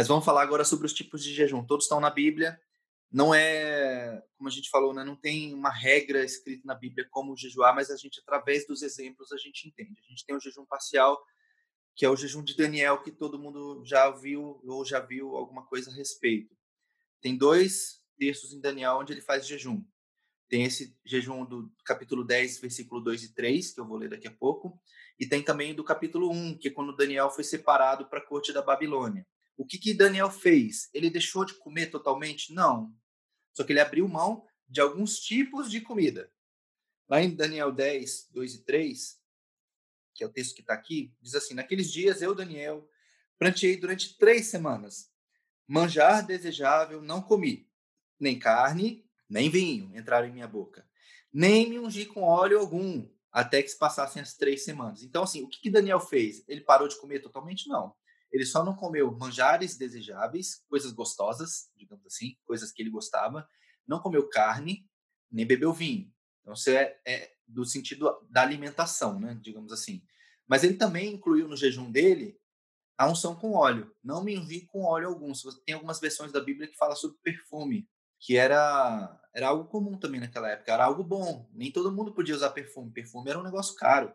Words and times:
Mas 0.00 0.08
vamos 0.08 0.24
falar 0.24 0.40
agora 0.40 0.64
sobre 0.64 0.86
os 0.86 0.94
tipos 0.94 1.22
de 1.22 1.34
jejum. 1.34 1.62
Todos 1.62 1.84
estão 1.84 2.00
na 2.00 2.08
Bíblia. 2.08 2.58
Não 3.12 3.34
é, 3.34 4.24
como 4.34 4.48
a 4.48 4.50
gente 4.50 4.70
falou, 4.70 4.94
né? 4.94 5.04
não 5.04 5.14
tem 5.14 5.52
uma 5.52 5.68
regra 5.68 6.24
escrita 6.24 6.62
na 6.66 6.74
Bíblia 6.74 7.06
como 7.10 7.36
jejuar, 7.36 7.74
mas 7.74 7.90
a 7.90 7.96
gente, 7.98 8.18
através 8.20 8.66
dos 8.66 8.80
exemplos, 8.80 9.30
a 9.30 9.36
gente 9.36 9.68
entende. 9.68 10.00
A 10.02 10.08
gente 10.08 10.24
tem 10.24 10.34
o 10.34 10.40
jejum 10.40 10.64
parcial, 10.64 11.22
que 11.94 12.06
é 12.06 12.08
o 12.08 12.16
jejum 12.16 12.42
de 12.42 12.56
Daniel, 12.56 13.02
que 13.02 13.12
todo 13.12 13.38
mundo 13.38 13.82
já 13.84 14.08
viu 14.10 14.58
ou 14.64 14.86
já 14.86 15.00
viu 15.00 15.36
alguma 15.36 15.66
coisa 15.66 15.90
a 15.90 15.94
respeito. 15.94 16.56
Tem 17.20 17.36
dois 17.36 18.02
textos 18.18 18.54
em 18.54 18.60
Daniel 18.62 19.00
onde 19.00 19.12
ele 19.12 19.20
faz 19.20 19.46
jejum. 19.46 19.84
Tem 20.48 20.64
esse 20.64 20.98
jejum 21.04 21.44
do 21.44 21.70
capítulo 21.84 22.24
10, 22.24 22.58
versículo 22.58 23.02
2 23.02 23.24
e 23.24 23.34
3, 23.34 23.74
que 23.74 23.80
eu 23.80 23.86
vou 23.86 23.98
ler 23.98 24.08
daqui 24.08 24.28
a 24.28 24.34
pouco, 24.34 24.80
e 25.18 25.28
tem 25.28 25.42
também 25.42 25.74
do 25.74 25.84
capítulo 25.84 26.32
1, 26.32 26.56
que 26.56 26.68
é 26.68 26.70
quando 26.70 26.96
Daniel 26.96 27.28
foi 27.28 27.44
separado 27.44 28.06
para 28.06 28.20
a 28.20 28.26
corte 28.26 28.50
da 28.50 28.62
Babilônia. 28.62 29.26
O 29.60 29.66
que, 29.66 29.76
que 29.76 29.92
Daniel 29.92 30.30
fez? 30.30 30.88
Ele 30.94 31.10
deixou 31.10 31.44
de 31.44 31.52
comer 31.52 31.88
totalmente? 31.88 32.50
Não. 32.50 32.96
Só 33.52 33.62
que 33.62 33.74
ele 33.74 33.80
abriu 33.80 34.08
mão 34.08 34.46
de 34.66 34.80
alguns 34.80 35.18
tipos 35.18 35.70
de 35.70 35.82
comida. 35.82 36.32
Lá 37.06 37.20
em 37.20 37.34
Daniel 37.34 37.70
10, 37.70 38.28
2 38.30 38.54
e 38.54 38.64
3, 38.64 39.20
que 40.14 40.24
é 40.24 40.26
o 40.26 40.32
texto 40.32 40.54
que 40.54 40.62
está 40.62 40.72
aqui, 40.72 41.14
diz 41.20 41.34
assim: 41.34 41.52
Naqueles 41.52 41.92
dias 41.92 42.22
eu, 42.22 42.34
Daniel, 42.34 42.88
pranteei 43.38 43.76
durante 43.76 44.16
três 44.16 44.46
semanas. 44.46 45.12
Manjar 45.68 46.26
desejável 46.26 47.02
não 47.02 47.20
comi, 47.20 47.70
nem 48.18 48.38
carne, 48.38 49.06
nem 49.28 49.50
vinho 49.50 49.94
entraram 49.94 50.26
em 50.26 50.32
minha 50.32 50.48
boca, 50.48 50.88
nem 51.30 51.68
me 51.68 51.78
ungi 51.78 52.06
com 52.06 52.22
óleo 52.22 52.58
algum, 52.58 53.06
até 53.30 53.62
que 53.62 53.68
se 53.68 53.78
passassem 53.78 54.22
as 54.22 54.34
três 54.34 54.64
semanas. 54.64 55.02
Então, 55.02 55.22
assim, 55.22 55.42
o 55.42 55.48
que, 55.48 55.60
que 55.60 55.70
Daniel 55.70 56.00
fez? 56.00 56.42
Ele 56.48 56.62
parou 56.62 56.88
de 56.88 56.98
comer 56.98 57.20
totalmente? 57.20 57.68
Não. 57.68 57.94
Ele 58.32 58.44
só 58.44 58.64
não 58.64 58.76
comeu 58.76 59.10
manjares 59.16 59.76
desejáveis, 59.76 60.62
coisas 60.68 60.92
gostosas, 60.92 61.70
digamos 61.76 62.06
assim, 62.06 62.36
coisas 62.44 62.70
que 62.70 62.82
ele 62.82 62.90
gostava, 62.90 63.46
não 63.86 64.00
comeu 64.00 64.28
carne, 64.28 64.88
nem 65.30 65.46
bebeu 65.46 65.72
vinho. 65.72 66.12
Então, 66.40 66.54
isso 66.54 66.70
é, 66.70 66.96
é 67.06 67.32
do 67.46 67.64
sentido 67.64 68.08
da 68.30 68.42
alimentação, 68.42 69.18
né, 69.18 69.38
digamos 69.42 69.72
assim. 69.72 70.02
Mas 70.48 70.64
ele 70.64 70.74
também 70.74 71.14
incluiu 71.14 71.48
no 71.48 71.56
jejum 71.56 71.90
dele 71.90 72.38
a 72.96 73.08
unção 73.08 73.34
com 73.34 73.52
óleo. 73.52 73.94
Não 74.02 74.22
me 74.22 74.34
envie 74.34 74.66
com 74.66 74.84
óleo 74.84 75.08
algum. 75.08 75.32
Tem 75.64 75.74
algumas 75.74 76.00
versões 76.00 76.32
da 76.32 76.40
Bíblia 76.40 76.68
que 76.68 76.76
fala 76.76 76.94
sobre 76.94 77.18
perfume, 77.22 77.88
que 78.18 78.36
era, 78.36 79.20
era 79.34 79.48
algo 79.48 79.68
comum 79.68 79.98
também 79.98 80.20
naquela 80.20 80.50
época, 80.50 80.72
era 80.72 80.84
algo 80.84 81.02
bom. 81.02 81.48
Nem 81.52 81.72
todo 81.72 81.92
mundo 81.92 82.12
podia 82.12 82.34
usar 82.34 82.50
perfume. 82.50 82.92
Perfume 82.92 83.30
era 83.30 83.38
um 83.38 83.42
negócio 83.42 83.74
caro. 83.74 84.14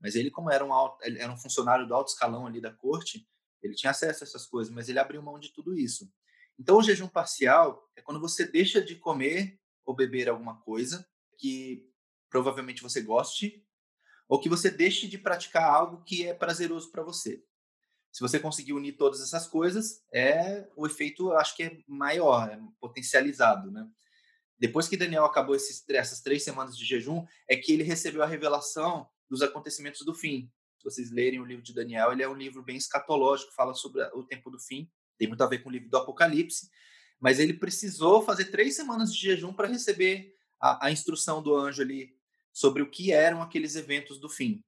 Mas 0.00 0.14
ele, 0.14 0.30
como 0.30 0.50
era 0.50 0.64
um, 0.64 0.72
alto, 0.72 0.98
era 1.04 1.32
um 1.32 1.36
funcionário 1.36 1.86
do 1.86 1.94
alto 1.94 2.08
escalão 2.08 2.46
ali 2.46 2.60
da 2.60 2.72
corte, 2.72 3.28
ele 3.64 3.74
tinha 3.74 3.90
acesso 3.90 4.22
a 4.22 4.26
essas 4.26 4.46
coisas, 4.46 4.72
mas 4.72 4.88
ele 4.88 4.98
abriu 4.98 5.22
mão 5.22 5.38
de 5.38 5.52
tudo 5.52 5.76
isso. 5.76 6.12
Então, 6.58 6.76
o 6.76 6.82
jejum 6.82 7.08
parcial 7.08 7.90
é 7.96 8.02
quando 8.02 8.20
você 8.20 8.46
deixa 8.46 8.80
de 8.80 8.94
comer 8.96 9.58
ou 9.84 9.94
beber 9.94 10.28
alguma 10.28 10.60
coisa 10.60 11.06
que 11.38 11.88
provavelmente 12.28 12.82
você 12.82 13.00
goste, 13.00 13.64
ou 14.28 14.40
que 14.40 14.48
você 14.48 14.70
deixe 14.70 15.06
de 15.06 15.18
praticar 15.18 15.64
algo 15.64 16.02
que 16.04 16.26
é 16.26 16.34
prazeroso 16.34 16.90
para 16.90 17.02
você. 17.02 17.42
Se 18.12 18.20
você 18.20 18.38
conseguir 18.38 18.72
unir 18.72 18.96
todas 18.96 19.20
essas 19.20 19.46
coisas, 19.46 20.04
é 20.12 20.68
o 20.76 20.86
efeito, 20.86 21.30
eu 21.30 21.38
acho 21.38 21.56
que 21.56 21.64
é 21.64 21.78
maior, 21.86 22.48
é 22.48 22.60
potencializado, 22.80 23.70
né? 23.70 23.88
Depois 24.58 24.88
que 24.88 24.96
Daniel 24.96 25.24
acabou 25.24 25.56
esses, 25.56 25.84
essas 25.90 26.20
três 26.20 26.44
semanas 26.44 26.76
de 26.76 26.84
jejum, 26.84 27.26
é 27.48 27.56
que 27.56 27.72
ele 27.72 27.82
recebeu 27.82 28.22
a 28.22 28.26
revelação 28.26 29.08
dos 29.28 29.42
acontecimentos 29.42 30.04
do 30.04 30.14
fim. 30.14 30.50
Vocês 30.84 31.10
lerem 31.10 31.40
o 31.40 31.44
livro 31.44 31.64
de 31.64 31.72
Daniel, 31.72 32.12
ele 32.12 32.22
é 32.22 32.28
um 32.28 32.34
livro 32.34 32.62
bem 32.62 32.76
escatológico, 32.76 33.54
fala 33.54 33.74
sobre 33.74 34.02
o 34.12 34.22
tempo 34.22 34.50
do 34.50 34.60
fim, 34.60 34.90
tem 35.18 35.26
muito 35.26 35.42
a 35.42 35.46
ver 35.46 35.58
com 35.58 35.68
o 35.68 35.72
livro 35.72 35.88
do 35.88 35.96
Apocalipse, 35.96 36.68
mas 37.18 37.38
ele 37.38 37.54
precisou 37.54 38.22
fazer 38.22 38.46
três 38.46 38.76
semanas 38.76 39.14
de 39.14 39.20
jejum 39.20 39.52
para 39.52 39.68
receber 39.68 40.34
a, 40.60 40.86
a, 40.86 40.90
instrução 40.90 41.42
do 41.42 41.56
anjo 41.56 41.82
ali 41.82 42.14
sobre 42.52 42.82
o 42.82 42.90
que 42.90 43.12
eram 43.12 43.40
aqueles 43.40 43.76
eventos 43.76 44.18
do 44.18 44.28
fim. 44.28 44.62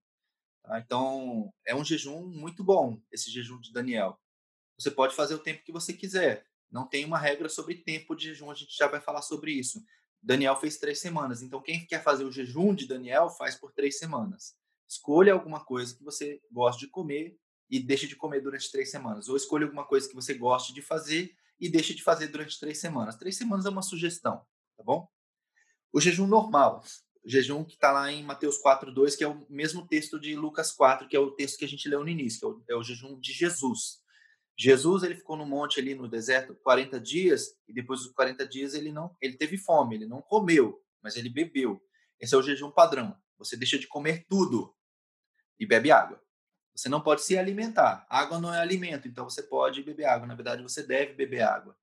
Tá? 0.62 0.78
Então, 0.78 1.52
é 1.66 1.74
um 1.74 1.84
jejum 1.84 2.26
muito 2.26 2.64
bom, 2.64 3.00
esse 3.12 3.30
jejum 3.30 3.60
de 3.60 3.72
Daniel. 3.72 4.18
Você 4.78 4.90
pode 4.90 5.14
fazer 5.14 5.34
o 5.34 5.38
tempo 5.38 5.64
que 5.64 5.72
você 5.72 5.92
quiser. 5.92 6.46
Não 6.70 6.86
tem 6.86 7.04
uma 7.04 7.18
regra 7.18 7.48
sobre 7.48 7.76
tempo 7.76 8.14
de 8.14 8.28
jejum, 8.28 8.50
a 8.50 8.54
gente 8.54 8.76
já 8.76 8.88
vai 8.88 9.00
falar 9.00 9.22
sobre 9.22 9.52
isso. 9.52 9.84
Daniel 10.22 10.56
fez 10.56 10.76
três 10.78 11.00
semanas, 11.00 11.42
então 11.42 11.62
quem 11.62 11.86
quer 11.86 12.02
fazer 12.02 12.24
o 12.24 12.32
jejum 12.32 12.74
de 12.74 12.86
Daniel 12.86 13.30
faz 13.30 13.54
por 13.54 13.72
três 13.72 13.98
semanas. 13.98 14.56
Escolha 14.88 15.32
alguma 15.32 15.64
coisa 15.64 15.96
que 15.96 16.04
você 16.04 16.40
gosta 16.50 16.78
de 16.78 16.88
comer 16.88 17.38
e 17.68 17.80
deixe 17.80 18.06
de 18.06 18.16
comer 18.16 18.40
durante 18.40 18.70
três 18.70 18.90
semanas. 18.90 19.28
Ou 19.28 19.36
escolha 19.36 19.64
alguma 19.64 19.84
coisa 19.84 20.08
que 20.08 20.14
você 20.14 20.34
goste 20.34 20.72
de 20.72 20.82
fazer 20.82 21.34
e 21.58 21.68
deixe 21.68 21.94
de 21.94 22.02
fazer 22.02 22.28
durante 22.28 22.60
três 22.60 22.78
semanas. 22.78 23.16
Três 23.16 23.36
semanas 23.36 23.66
é 23.66 23.70
uma 23.70 23.82
sugestão, 23.82 24.44
tá 24.76 24.84
bom? 24.84 25.08
O 25.92 26.00
jejum 26.00 26.26
normal 26.26 26.82
jejum 27.26 27.64
que 27.64 27.74
está 27.74 27.90
lá 27.90 28.10
em 28.10 28.22
Mateus 28.22 28.56
4:2, 28.58 29.16
que 29.16 29.24
é 29.24 29.28
o 29.28 29.44
mesmo 29.50 29.86
texto 29.86 30.18
de 30.18 30.36
Lucas 30.36 30.70
4, 30.70 31.08
que 31.08 31.16
é 31.16 31.18
o 31.18 31.32
texto 31.32 31.58
que 31.58 31.64
a 31.64 31.68
gente 31.68 31.88
leu 31.88 32.04
no 32.04 32.08
início, 32.08 32.38
que 32.38 32.72
é 32.72 32.74
o, 32.74 32.78
é 32.78 32.80
o 32.80 32.82
jejum 32.84 33.18
de 33.18 33.32
Jesus. 33.32 34.00
Jesus 34.56 35.02
ele 35.02 35.16
ficou 35.16 35.36
no 35.36 35.44
monte 35.44 35.80
ali 35.80 35.94
no 35.94 36.08
deserto 36.08 36.54
40 36.54 36.98
dias 37.00 37.54
e 37.68 37.74
depois 37.74 38.00
dos 38.00 38.12
40 38.12 38.46
dias 38.46 38.72
ele 38.74 38.92
não 38.92 39.14
ele 39.20 39.36
teve 39.36 39.58
fome, 39.58 39.96
ele 39.96 40.06
não 40.06 40.22
comeu, 40.22 40.80
mas 41.02 41.16
ele 41.16 41.28
bebeu. 41.28 41.82
Esse 42.20 42.34
é 42.34 42.38
o 42.38 42.42
jejum 42.42 42.70
padrão. 42.70 43.14
Você 43.38 43.56
deixa 43.56 43.78
de 43.78 43.86
comer 43.86 44.24
tudo 44.28 44.74
e 45.58 45.66
bebe 45.66 45.90
água. 45.90 46.22
Você 46.74 46.88
não 46.88 47.00
pode 47.00 47.22
se 47.22 47.38
alimentar. 47.38 48.06
Água 48.08 48.38
não 48.38 48.52
é 48.52 48.60
alimento, 48.60 49.08
então 49.08 49.28
você 49.28 49.42
pode 49.42 49.82
beber 49.82 50.04
água. 50.04 50.26
Na 50.26 50.34
verdade, 50.34 50.62
você 50.62 50.82
deve 50.82 51.14
beber 51.14 51.42
água. 51.42 51.76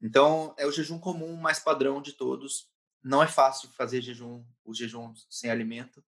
Então, 0.00 0.54
é 0.58 0.66
o 0.66 0.72
jejum 0.72 0.98
comum 0.98 1.36
mais 1.36 1.58
padrão 1.58 2.02
de 2.02 2.12
todos. 2.12 2.68
Não 3.02 3.22
é 3.22 3.26
fácil 3.26 3.70
fazer 3.70 4.02
jejum, 4.02 4.44
o 4.64 4.74
jejum 4.74 5.14
sem 5.30 5.50
alimento, 5.50 6.04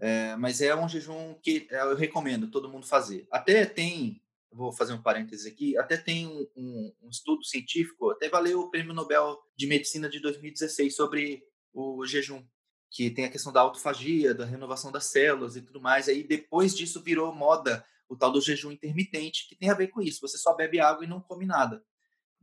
é, 0.00 0.34
mas 0.36 0.62
é 0.62 0.74
um 0.74 0.88
jejum 0.88 1.34
que 1.42 1.68
é, 1.70 1.82
eu 1.82 1.94
recomendo 1.94 2.50
todo 2.50 2.68
mundo 2.68 2.86
fazer. 2.86 3.28
Até 3.30 3.66
tem, 3.66 4.22
vou 4.50 4.72
fazer 4.72 4.94
um 4.94 5.02
parêntese 5.02 5.48
aqui, 5.48 5.76
até 5.76 5.96
tem 5.96 6.26
um, 6.26 6.46
um, 6.56 6.94
um 7.02 7.10
estudo 7.10 7.44
científico, 7.44 8.10
até 8.10 8.28
valeu 8.28 8.60
o 8.60 8.70
Prêmio 8.70 8.94
Nobel 8.94 9.38
de 9.54 9.66
Medicina 9.66 10.08
de 10.08 10.18
2016 10.18 10.96
sobre 10.96 11.46
o 11.72 12.04
jejum, 12.06 12.42
que 12.90 13.10
tem 13.10 13.24
a 13.24 13.30
questão 13.30 13.52
da 13.52 13.60
autofagia, 13.60 14.34
da 14.34 14.44
renovação 14.44 14.90
das 14.90 15.06
células 15.06 15.56
e 15.56 15.62
tudo 15.62 15.80
mais. 15.80 16.08
Aí 16.08 16.22
depois 16.22 16.76
disso 16.76 17.00
virou 17.00 17.32
moda 17.32 17.84
o 18.08 18.16
tal 18.16 18.32
do 18.32 18.40
jejum 18.40 18.72
intermitente, 18.72 19.48
que 19.48 19.54
tem 19.54 19.70
a 19.70 19.74
ver 19.74 19.88
com 19.88 20.02
isso. 20.02 20.20
Você 20.22 20.36
só 20.36 20.54
bebe 20.54 20.80
água 20.80 21.04
e 21.04 21.08
não 21.08 21.20
come 21.20 21.46
nada 21.46 21.82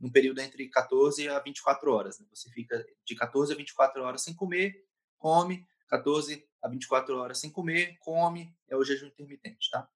num 0.00 0.10
período 0.10 0.40
entre 0.40 0.68
14 0.68 1.28
a 1.28 1.38
24 1.40 1.92
horas. 1.92 2.18
Né? 2.18 2.26
Você 2.32 2.48
fica 2.50 2.84
de 3.04 3.14
14 3.14 3.52
a 3.52 3.56
24 3.56 4.02
horas 4.02 4.22
sem 4.22 4.34
comer, 4.34 4.84
come, 5.18 5.66
14 5.88 6.46
a 6.62 6.68
24 6.68 7.16
horas 7.16 7.38
sem 7.38 7.50
comer, 7.50 7.96
come, 7.98 8.54
é 8.68 8.76
o 8.76 8.84
jejum 8.84 9.06
intermitente, 9.06 9.70
tá? 9.70 9.88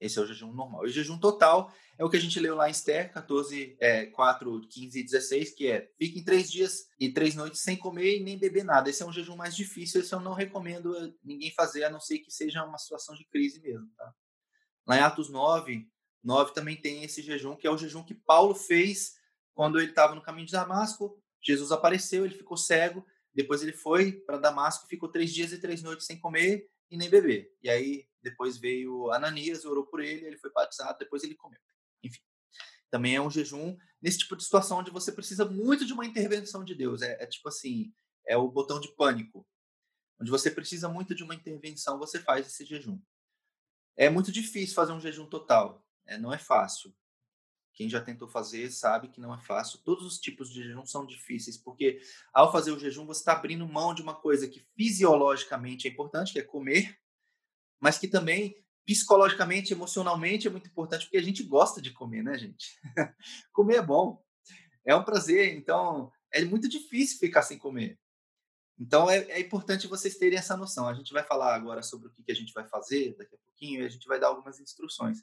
Esse 0.00 0.18
é 0.18 0.22
o 0.22 0.26
jejum 0.26 0.52
normal. 0.52 0.86
E 0.86 0.88
o 0.88 0.92
jejum 0.92 1.18
total 1.18 1.72
é 1.98 2.04
o 2.04 2.08
que 2.08 2.16
a 2.16 2.20
gente 2.20 2.40
leu 2.40 2.56
lá 2.56 2.68
em 2.68 2.72
Esther, 2.72 3.12
14, 3.12 3.76
é, 3.78 4.06
4, 4.06 4.60
15 4.68 4.98
e 4.98 5.02
16, 5.04 5.54
que 5.54 5.68
é 5.68 5.90
fiquem 5.98 6.24
três 6.24 6.50
dias 6.50 6.88
e 6.98 7.12
três 7.12 7.34
noites 7.34 7.60
sem 7.60 7.76
comer 7.76 8.16
e 8.16 8.24
nem 8.24 8.38
beber 8.38 8.64
nada. 8.64 8.88
Esse 8.88 9.02
é 9.02 9.06
um 9.06 9.12
jejum 9.12 9.36
mais 9.36 9.54
difícil, 9.54 10.00
esse 10.00 10.14
eu 10.14 10.20
não 10.20 10.32
recomendo 10.32 11.14
ninguém 11.22 11.52
fazer, 11.52 11.84
a 11.84 11.90
não 11.90 12.00
ser 12.00 12.20
que 12.20 12.30
seja 12.30 12.64
uma 12.64 12.78
situação 12.78 13.14
de 13.14 13.26
crise 13.26 13.60
mesmo, 13.60 13.86
tá? 13.96 14.14
Lá 14.86 14.96
em 14.96 15.00
Atos 15.00 15.28
9, 15.28 15.86
9 16.24 16.54
também 16.54 16.76
tem 16.76 17.04
esse 17.04 17.22
jejum, 17.22 17.54
que 17.54 17.66
é 17.66 17.70
o 17.70 17.76
jejum 17.76 18.02
que 18.02 18.14
Paulo 18.14 18.54
fez 18.54 19.12
quando 19.52 19.78
ele 19.78 19.90
estava 19.90 20.14
no 20.14 20.22
caminho 20.22 20.46
de 20.46 20.52
Damasco. 20.52 21.22
Jesus 21.42 21.70
apareceu, 21.70 22.24
ele 22.24 22.34
ficou 22.34 22.56
cego. 22.56 23.04
Depois 23.32 23.62
ele 23.62 23.72
foi 23.72 24.12
para 24.12 24.38
Damasco, 24.38 24.88
ficou 24.88 25.08
três 25.08 25.32
dias 25.32 25.52
e 25.52 25.60
três 25.60 25.82
noites 25.82 26.06
sem 26.06 26.18
comer 26.18 26.66
e 26.90 26.96
nem 26.96 27.08
beber. 27.08 27.56
E 27.62 27.70
aí 27.70 28.08
depois 28.22 28.56
veio 28.56 29.10
Ananias, 29.10 29.64
orou 29.64 29.86
por 29.86 30.00
ele, 30.00 30.26
ele 30.26 30.38
foi 30.38 30.50
batizado, 30.52 30.98
depois 30.98 31.22
ele 31.22 31.34
comeu. 31.34 31.60
Enfim, 32.02 32.20
também 32.90 33.14
é 33.14 33.20
um 33.20 33.30
jejum 33.30 33.76
nesse 34.00 34.18
tipo 34.18 34.36
de 34.36 34.44
situação 34.44 34.78
onde 34.78 34.90
você 34.90 35.12
precisa 35.12 35.44
muito 35.44 35.84
de 35.84 35.92
uma 35.92 36.04
intervenção 36.04 36.64
de 36.64 36.74
Deus. 36.74 37.02
É, 37.02 37.22
é 37.22 37.26
tipo 37.26 37.48
assim, 37.48 37.92
é 38.26 38.36
o 38.36 38.50
botão 38.50 38.80
de 38.80 38.94
pânico. 38.94 39.46
Onde 40.20 40.30
você 40.30 40.50
precisa 40.50 40.88
muito 40.88 41.14
de 41.14 41.22
uma 41.22 41.34
intervenção, 41.34 41.98
você 41.98 42.18
faz 42.18 42.46
esse 42.46 42.64
jejum. 42.64 43.00
É 43.96 44.10
muito 44.10 44.30
difícil 44.30 44.74
fazer 44.74 44.92
um 44.92 45.00
jejum 45.00 45.26
total. 45.26 45.86
É, 46.06 46.18
não 46.18 46.32
é 46.32 46.38
fácil. 46.38 46.94
Quem 47.80 47.88
já 47.88 47.98
tentou 47.98 48.28
fazer 48.28 48.70
sabe 48.70 49.08
que 49.08 49.22
não 49.22 49.34
é 49.34 49.40
fácil. 49.40 49.78
Todos 49.78 50.04
os 50.04 50.20
tipos 50.20 50.52
de 50.52 50.62
jejum 50.62 50.84
são 50.84 51.06
difíceis, 51.06 51.56
porque 51.56 51.98
ao 52.30 52.52
fazer 52.52 52.72
o 52.72 52.78
jejum 52.78 53.06
você 53.06 53.20
está 53.20 53.32
abrindo 53.32 53.66
mão 53.66 53.94
de 53.94 54.02
uma 54.02 54.14
coisa 54.14 54.46
que 54.46 54.62
fisiologicamente 54.76 55.88
é 55.88 55.90
importante, 55.90 56.34
que 56.34 56.38
é 56.38 56.42
comer, 56.42 56.94
mas 57.80 57.96
que 57.96 58.06
também 58.06 58.54
psicologicamente, 58.84 59.72
emocionalmente 59.72 60.46
é 60.46 60.50
muito 60.50 60.68
importante, 60.68 61.06
porque 61.06 61.16
a 61.16 61.22
gente 61.22 61.42
gosta 61.42 61.80
de 61.80 61.90
comer, 61.90 62.22
né, 62.22 62.36
gente? 62.36 62.78
comer 63.50 63.76
é 63.76 63.82
bom, 63.82 64.22
é 64.84 64.94
um 64.94 65.02
prazer, 65.02 65.56
então 65.56 66.12
é 66.30 66.44
muito 66.44 66.68
difícil 66.68 67.18
ficar 67.18 67.40
sem 67.40 67.56
comer. 67.56 67.98
Então 68.78 69.08
é, 69.08 69.20
é, 69.30 69.40
importante 69.40 69.86
vocês 69.86 70.18
terem 70.18 70.38
essa 70.38 70.54
noção. 70.54 70.86
A 70.86 70.92
gente 70.92 71.14
vai 71.14 71.22
falar 71.22 71.54
agora 71.54 71.82
sobre 71.82 72.08
o 72.08 72.10
que, 72.10 72.22
que 72.24 72.32
a 72.32 72.36
gente 72.36 72.52
vai 72.52 72.68
fazer 72.68 73.16
daqui 73.16 73.34
a 73.34 73.38
pouquinho 73.38 73.80
e 73.80 73.86
a 73.86 73.88
gente 73.88 74.06
vai 74.06 74.20
dar 74.20 74.26
algumas 74.26 74.60
instruções. 74.60 75.22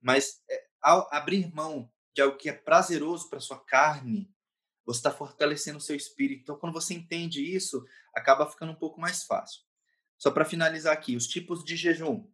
Mas 0.00 0.40
é, 0.48 0.66
ao 0.80 1.12
abrir 1.12 1.52
mão 1.52 1.90
de 2.16 2.22
algo 2.22 2.38
que 2.38 2.48
é 2.48 2.52
prazeroso 2.52 3.28
para 3.28 3.38
sua 3.38 3.62
carne, 3.62 4.34
você 4.86 5.00
está 5.00 5.10
fortalecendo 5.10 5.76
o 5.76 5.82
seu 5.82 5.94
espírito. 5.94 6.40
Então, 6.40 6.58
quando 6.58 6.72
você 6.72 6.94
entende 6.94 7.44
isso, 7.44 7.84
acaba 8.14 8.50
ficando 8.50 8.72
um 8.72 8.76
pouco 8.76 8.98
mais 8.98 9.24
fácil. 9.24 9.60
Só 10.16 10.30
para 10.30 10.46
finalizar 10.46 10.94
aqui, 10.94 11.14
os 11.14 11.26
tipos 11.26 11.62
de 11.62 11.76
jejum. 11.76 12.26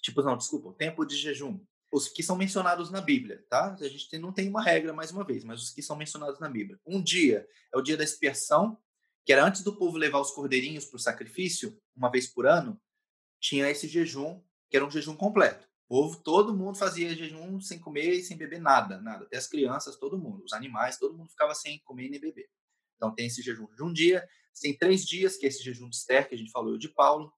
Tipos 0.00 0.24
não, 0.24 0.38
desculpa, 0.38 0.70
o 0.70 0.72
tempo 0.72 1.04
de 1.04 1.16
jejum. 1.16 1.62
Os 1.92 2.08
que 2.08 2.22
são 2.22 2.34
mencionados 2.34 2.90
na 2.90 3.02
Bíblia, 3.02 3.44
tá? 3.50 3.74
A 3.78 3.88
gente 3.88 4.18
não 4.18 4.32
tem 4.32 4.48
uma 4.48 4.62
regra, 4.62 4.94
mais 4.94 5.10
uma 5.10 5.24
vez, 5.24 5.44
mas 5.44 5.62
os 5.62 5.70
que 5.70 5.82
são 5.82 5.94
mencionados 5.94 6.40
na 6.40 6.48
Bíblia. 6.48 6.80
Um 6.86 7.02
dia 7.02 7.46
é 7.74 7.76
o 7.76 7.82
dia 7.82 7.96
da 7.96 8.04
expiação, 8.04 8.80
que 9.26 9.34
era 9.34 9.44
antes 9.44 9.62
do 9.62 9.76
povo 9.76 9.98
levar 9.98 10.20
os 10.20 10.30
cordeirinhos 10.30 10.86
para 10.86 10.96
o 10.96 11.00
sacrifício, 11.00 11.78
uma 11.94 12.10
vez 12.10 12.26
por 12.26 12.46
ano, 12.46 12.80
tinha 13.38 13.68
esse 13.68 13.86
jejum, 13.86 14.42
que 14.70 14.76
era 14.78 14.86
um 14.86 14.90
jejum 14.90 15.14
completo. 15.14 15.68
Povo, 15.88 16.22
todo 16.22 16.54
mundo 16.54 16.76
fazia 16.76 17.16
jejum 17.16 17.58
sem 17.60 17.78
comer 17.78 18.12
e 18.12 18.22
sem 18.22 18.36
beber 18.36 18.60
nada, 18.60 19.00
nada. 19.00 19.24
Até 19.24 19.38
as 19.38 19.46
crianças, 19.46 19.96
todo 19.96 20.18
mundo, 20.18 20.44
os 20.44 20.52
animais, 20.52 20.98
todo 20.98 21.16
mundo 21.16 21.30
ficava 21.30 21.54
sem 21.54 21.78
comer 21.78 22.10
nem 22.10 22.20
beber. 22.20 22.50
Então 22.96 23.14
tem 23.14 23.26
esse 23.26 23.40
jejum 23.40 23.66
de 23.74 23.82
um 23.82 23.90
dia, 23.90 24.28
tem 24.60 24.76
três 24.76 25.06
dias, 25.06 25.38
que 25.38 25.46
é 25.46 25.48
esse 25.48 25.62
jejum 25.62 25.88
de 25.88 25.96
Esther, 25.96 26.28
que 26.28 26.34
a 26.34 26.38
gente 26.38 26.50
falou 26.50 26.76
de 26.76 26.90
Paulo. 26.90 27.32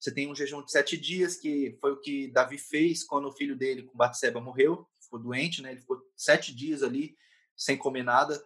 Você 0.00 0.12
tem 0.12 0.28
um 0.28 0.34
jejum 0.34 0.64
de 0.64 0.72
sete 0.72 0.96
dias, 0.96 1.36
que 1.36 1.78
foi 1.80 1.92
o 1.92 2.00
que 2.00 2.32
Davi 2.32 2.58
fez 2.58 3.04
quando 3.04 3.28
o 3.28 3.32
filho 3.32 3.56
dele, 3.56 3.84
com 3.84 3.96
Batseba, 3.96 4.40
morreu, 4.40 4.88
ficou 5.00 5.20
doente, 5.20 5.62
né? 5.62 5.70
Ele 5.70 5.80
ficou 5.80 6.02
sete 6.16 6.52
dias 6.52 6.82
ali 6.82 7.16
sem 7.56 7.76
comer 7.76 8.02
nada. 8.02 8.42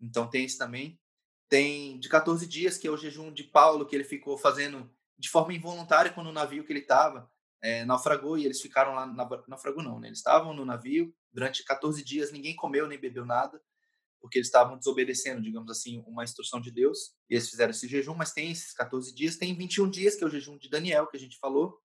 Então 0.00 0.28
tem 0.28 0.44
esse 0.44 0.58
também. 0.58 0.98
Tem 1.48 2.00
de 2.00 2.08
14 2.08 2.48
dias, 2.48 2.78
que 2.78 2.88
é 2.88 2.90
o 2.90 2.96
jejum 2.96 3.32
de 3.32 3.44
Paulo, 3.44 3.86
que 3.86 3.94
ele 3.94 4.02
ficou 4.02 4.36
fazendo 4.36 4.90
de 5.16 5.28
forma 5.28 5.54
involuntária 5.54 6.10
quando 6.10 6.28
o 6.28 6.32
navio 6.32 6.64
que 6.64 6.72
ele 6.72 6.80
estava 6.80 7.30
é, 7.62 7.84
naufragou 7.84 8.36
e 8.36 8.44
eles 8.44 8.60
ficaram 8.60 8.94
lá, 8.94 9.06
na, 9.06 9.28
naufragou 9.46 9.82
não, 9.82 10.00
né? 10.00 10.08
Eles 10.08 10.18
estavam 10.18 10.52
no 10.52 10.64
navio 10.64 11.14
durante 11.32 11.64
14 11.64 12.02
dias, 12.04 12.32
ninguém 12.32 12.56
comeu 12.56 12.88
nem 12.88 12.98
bebeu 12.98 13.24
nada, 13.24 13.62
porque 14.20 14.38
eles 14.38 14.48
estavam 14.48 14.76
desobedecendo, 14.76 15.40
digamos 15.40 15.70
assim, 15.70 16.02
uma 16.06 16.24
instrução 16.24 16.60
de 16.60 16.70
Deus, 16.70 17.14
e 17.30 17.34
eles 17.34 17.48
fizeram 17.48 17.70
esse 17.70 17.88
jejum, 17.88 18.14
mas 18.14 18.32
tem 18.32 18.50
esses 18.50 18.72
14 18.74 19.14
dias, 19.14 19.36
tem 19.36 19.54
21 19.54 19.88
dias, 19.88 20.16
que 20.16 20.24
é 20.24 20.26
o 20.26 20.30
jejum 20.30 20.58
de 20.58 20.68
Daniel, 20.68 21.06
que 21.06 21.16
a 21.16 21.20
gente 21.20 21.38
falou, 21.38 21.78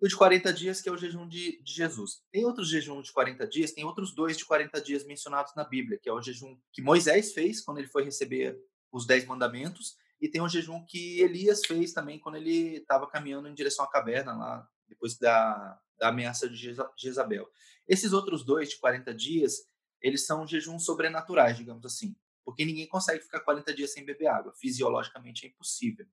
e 0.00 0.06
o 0.06 0.08
de 0.08 0.16
40 0.16 0.52
dias, 0.52 0.80
que 0.80 0.88
é 0.88 0.92
o 0.92 0.96
jejum 0.96 1.28
de, 1.28 1.62
de 1.62 1.72
Jesus. 1.72 2.22
Tem 2.32 2.44
outros 2.46 2.70
jejuns 2.70 3.06
de 3.06 3.12
40 3.12 3.46
dias, 3.46 3.72
tem 3.72 3.84
outros 3.84 4.14
dois 4.14 4.36
de 4.36 4.46
40 4.46 4.80
dias 4.80 5.04
mencionados 5.04 5.54
na 5.54 5.64
Bíblia, 5.64 5.98
que 6.02 6.08
é 6.08 6.12
o 6.12 6.22
jejum 6.22 6.58
que 6.72 6.80
Moisés 6.80 7.32
fez 7.32 7.60
quando 7.60 7.78
ele 7.78 7.88
foi 7.88 8.04
receber 8.04 8.58
os 8.90 9.06
Dez 9.06 9.26
Mandamentos, 9.26 9.96
e 10.20 10.28
tem 10.28 10.40
um 10.40 10.48
jejum 10.48 10.84
que 10.86 11.20
Elias 11.20 11.64
fez 11.64 11.92
também 11.92 12.18
quando 12.18 12.36
ele 12.36 12.76
estava 12.76 13.06
caminhando 13.06 13.48
em 13.48 13.54
direção 13.54 13.84
à 13.84 13.90
caverna 13.90 14.34
lá 14.34 14.68
depois 14.90 15.16
da, 15.16 15.80
da 15.98 16.08
ameaça 16.08 16.48
de 16.48 16.74
Jezabel. 16.98 17.48
Esses 17.88 18.12
outros 18.12 18.44
dois, 18.44 18.68
de 18.68 18.76
40 18.78 19.14
dias, 19.14 19.66
eles 20.02 20.26
são 20.26 20.46
jejuns 20.46 20.84
sobrenaturais, 20.84 21.56
digamos 21.56 21.84
assim, 21.86 22.14
porque 22.44 22.64
ninguém 22.64 22.86
consegue 22.86 23.22
ficar 23.22 23.40
40 23.40 23.72
dias 23.72 23.92
sem 23.92 24.04
beber 24.04 24.26
água, 24.26 24.52
fisiologicamente 24.54 25.46
é 25.46 25.48
impossível. 25.48 26.06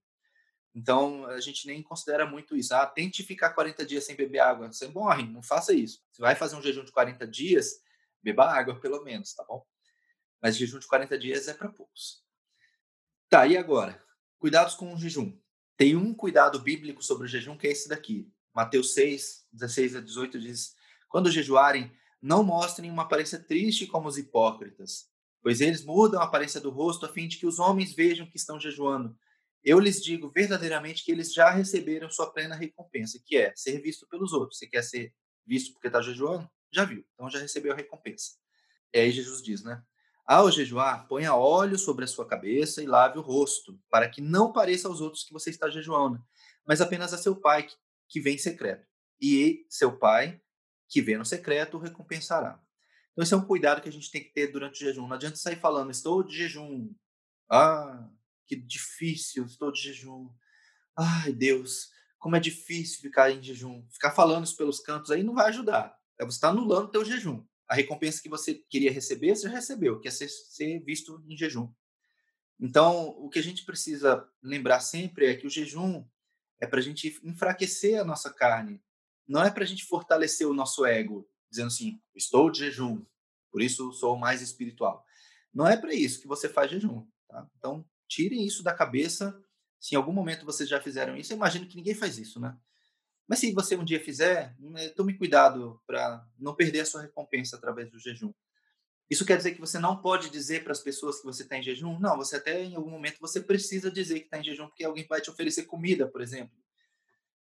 Então, 0.74 1.26
a 1.26 1.40
gente 1.42 1.66
nem 1.66 1.82
considera 1.82 2.26
muito 2.26 2.56
isso. 2.56 2.76
Ah, 2.76 2.86
tente 2.86 3.24
ficar 3.24 3.50
40 3.50 3.84
dias 3.84 4.04
sem 4.04 4.16
beber 4.16 4.40
água. 4.40 4.72
Você 4.72 4.88
morre, 4.88 5.24
não 5.24 5.42
faça 5.42 5.74
isso. 5.74 6.06
Você 6.12 6.22
vai 6.22 6.36
fazer 6.36 6.56
um 6.56 6.62
jejum 6.62 6.84
de 6.84 6.92
40 6.92 7.26
dias, 7.28 7.82
beba 8.22 8.46
água, 8.54 8.80
pelo 8.80 9.04
menos, 9.04 9.34
tá 9.34 9.44
bom? 9.44 9.66
Mas 10.40 10.56
jejum 10.56 10.78
de 10.78 10.86
40 10.86 11.18
dias 11.18 11.48
é 11.48 11.54
para 11.56 11.70
poucos. 11.70 12.24
Tá, 13.28 13.48
e 13.48 13.58
agora? 13.58 14.00
Cuidados 14.38 14.76
com 14.76 14.94
o 14.94 14.98
jejum. 14.98 15.36
Tem 15.76 15.96
um 15.96 16.14
cuidado 16.14 16.60
bíblico 16.60 17.04
sobre 17.04 17.26
o 17.26 17.28
jejum 17.28 17.58
que 17.58 17.68
é 17.68 17.72
esse 17.72 17.90
daqui. 17.90 18.32
Mateus 18.58 18.96
6, 18.96 19.46
16 19.54 19.98
a 19.98 20.02
18 20.02 20.40
diz: 20.40 20.74
Quando 21.08 21.30
jejuarem, 21.30 21.92
não 22.20 22.44
mostrem 22.44 22.90
uma 22.90 23.04
aparência 23.04 23.38
triste 23.38 23.86
como 23.86 24.08
os 24.08 24.18
hipócritas, 24.18 25.12
pois 25.44 25.62
eles 25.62 25.86
mudam 25.86 26.20
a 26.20 26.24
aparência 26.24 26.60
do 26.60 26.72
rosto 26.72 27.06
a 27.06 27.10
fim 27.10 27.28
de 27.28 27.38
que 27.38 27.46
os 27.46 27.60
homens 27.60 27.94
vejam 27.94 28.26
que 28.26 28.36
estão 28.36 28.60
jejuando. 28.60 29.16
Eu 29.64 29.80
lhes 29.80 30.04
digo 30.04 30.32
verdadeiramente 30.32 31.06
que 31.06 31.12
eles 31.12 31.32
já 31.32 31.52
receberam 31.52 32.10
sua 32.10 32.34
plena 32.34 32.56
recompensa, 32.56 33.22
que 33.24 33.38
é 33.38 33.54
ser 33.56 33.80
visto 33.80 34.08
pelos 34.08 34.34
outros. 34.34 34.58
Você 34.58 34.66
quer 34.66 34.82
ser 34.82 35.14
visto 35.46 35.74
porque 35.74 35.86
está 35.86 36.02
jejuando? 36.02 36.50
Já 36.72 36.84
viu, 36.84 37.06
então 37.14 37.30
já 37.30 37.38
recebeu 37.38 37.74
a 37.74 37.76
recompensa. 37.76 38.32
E 38.92 38.98
aí 38.98 39.12
Jesus 39.12 39.44
diz, 39.44 39.64
né? 39.64 39.84
Ao 40.26 40.50
jejuar, 40.50 41.08
ponha 41.08 41.36
óleo 41.36 41.78
sobre 41.78 42.06
a 42.06 42.08
sua 42.08 42.26
cabeça 42.26 42.82
e 42.82 42.88
lave 42.88 43.20
o 43.20 43.22
rosto, 43.22 43.80
para 43.88 44.10
que 44.10 44.20
não 44.20 44.52
pareça 44.52 44.88
aos 44.88 45.00
outros 45.00 45.24
que 45.24 45.32
você 45.32 45.52
está 45.52 45.70
jejuando, 45.70 46.20
mas 46.66 46.82
apenas 46.82 47.14
a 47.14 47.20
seu 47.20 47.36
pai, 47.36 47.64
que 47.64 47.76
vem 48.16 48.36
em 48.36 48.40
secreto. 48.40 48.88
E 49.22 49.66
seu 49.70 49.98
pai, 49.98 50.42
que 50.88 51.02
vem 51.02 51.18
no 51.18 51.26
secreto, 51.26 51.78
o 51.78 51.80
recompensará. 51.80 52.62
Então, 53.12 53.24
esse 53.24 53.34
é 53.34 53.38
um 53.38 53.46
cuidado 53.46 53.82
que 53.82 53.90
a 53.90 53.92
gente 53.92 54.12
tem 54.12 54.24
que 54.24 54.32
ter 54.32 54.48
durante 54.48 54.76
o 54.76 54.86
jejum. 54.86 55.08
Não 55.08 55.16
adianta 55.16 55.36
sair 55.36 55.56
falando, 55.56 55.92
estou 55.92 56.24
de 56.24 56.36
jejum. 56.36 56.94
Ah, 57.50 58.08
que 58.46 58.56
difícil, 58.56 59.46
estou 59.46 59.72
de 59.72 59.82
jejum. 59.82 60.30
Ai, 60.96 61.34
Deus, 61.34 61.90
como 62.20 62.36
é 62.36 62.40
difícil 62.40 63.02
ficar 63.02 63.32
em 63.32 63.42
jejum. 63.42 63.86
Ficar 63.92 64.12
falando 64.12 64.46
isso 64.46 64.56
pelos 64.56 64.80
cantos 64.80 65.12
aí 65.12 65.24
não 65.24 65.34
vai 65.34 65.48
ajudar. 65.50 65.98
É 66.20 66.26
você 66.26 66.38
está 66.38 66.50
anulando 66.50 66.86
o 66.86 66.92
teu 66.92 67.04
jejum. 67.04 67.46
A 67.68 67.76
recompensa 67.76 68.22
que 68.22 68.30
você 68.30 68.54
queria 68.70 68.92
receber, 68.92 69.36
você 69.36 69.44
já 69.44 69.56
recebeu, 69.56 70.00
que 70.00 70.08
é 70.08 70.12
ser, 70.12 70.30
ser 70.30 70.80
visto 70.84 71.24
em 71.28 71.38
jejum. 71.38 71.72
Então, 72.60 73.10
o 73.20 73.30
que 73.30 73.40
a 73.40 73.44
gente 73.44 73.66
precisa 73.66 74.28
lembrar 74.42 74.80
sempre 74.80 75.28
é 75.28 75.36
que 75.36 75.46
o 75.46 75.50
jejum 75.50 76.08
é 76.60 76.68
para 76.68 76.80
a 76.80 76.82
gente 76.82 77.20
enfraquecer 77.24 78.00
a 78.00 78.04
nossa 78.04 78.34
carne. 78.34 78.82
Não 79.28 79.44
é 79.44 79.52
para 79.52 79.64
a 79.64 79.68
gente 79.68 79.86
fortalecer 79.86 80.48
o 80.48 80.54
nosso 80.54 80.86
ego, 80.86 81.30
dizendo 81.50 81.68
assim, 81.68 82.02
estou 82.16 82.50
de 82.50 82.60
jejum, 82.60 83.06
por 83.52 83.62
isso 83.62 83.92
sou 83.94 84.18
mais 84.18 84.42
espiritual. 84.42 85.06
Não 85.54 85.68
é 85.68 85.76
para 85.76 85.94
isso 85.94 86.22
que 86.22 86.28
você 86.28 86.48
faz 86.48 86.70
jejum. 86.72 87.06
Tá? 87.28 87.48
Então, 87.58 87.86
tirem 88.08 88.46
isso 88.46 88.64
da 88.64 88.74
cabeça. 88.74 89.38
Se 89.80 89.96
em 89.96 89.98
algum 89.98 90.14
momento 90.14 90.46
vocês 90.46 90.68
já 90.68 90.82
fizeram 90.82 91.18
isso, 91.18 91.34
eu 91.34 91.38
imagino 91.38 91.68
que 91.68 91.76
ninguém 91.76 91.94
faz 91.94 92.18
isso, 92.18 92.40
né? 92.40 92.58
Mas 93.28 93.40
se 93.40 93.52
você 93.54 93.76
um 93.76 93.84
dia 93.84 94.00
fizer, 94.00 94.56
né, 94.58 94.90
tome 94.90 95.18
cuidado 95.18 95.82
para 95.86 96.26
não 96.40 96.56
perder 96.56 96.82
a 96.82 96.86
sua 96.86 97.02
recompensa 97.02 97.58
através 97.58 97.92
do 97.92 98.00
jejum. 98.00 98.34
Isso 99.10 99.26
quer 99.26 99.38
dizer 99.38 99.54
que 99.54 99.62
você 99.62 99.80
não 99.80 100.02
pode 100.02 100.30
dizer 100.30 100.64
para 100.64 100.74
as 100.74 100.82
pessoas 100.82 101.20
que 101.20 101.26
você 101.26 101.44
está 101.44 101.58
em 101.58 101.64
jejum? 101.64 101.98
Não, 101.98 102.18
você 102.18 102.36
até 102.36 102.62
em 102.62 102.76
algum 102.76 102.92
momento 102.92 103.20
você 103.22 103.40
precisa 103.40 103.90
dizer 103.90 104.20
que 104.20 104.26
está 104.26 104.40
em 104.40 104.44
jejum 104.44 104.68
porque 104.68 104.84
alguém 104.84 105.06
vai 105.08 105.22
te 105.22 105.30
oferecer 105.30 105.64
comida, 105.64 106.08
por 106.08 106.22
exemplo. 106.22 106.58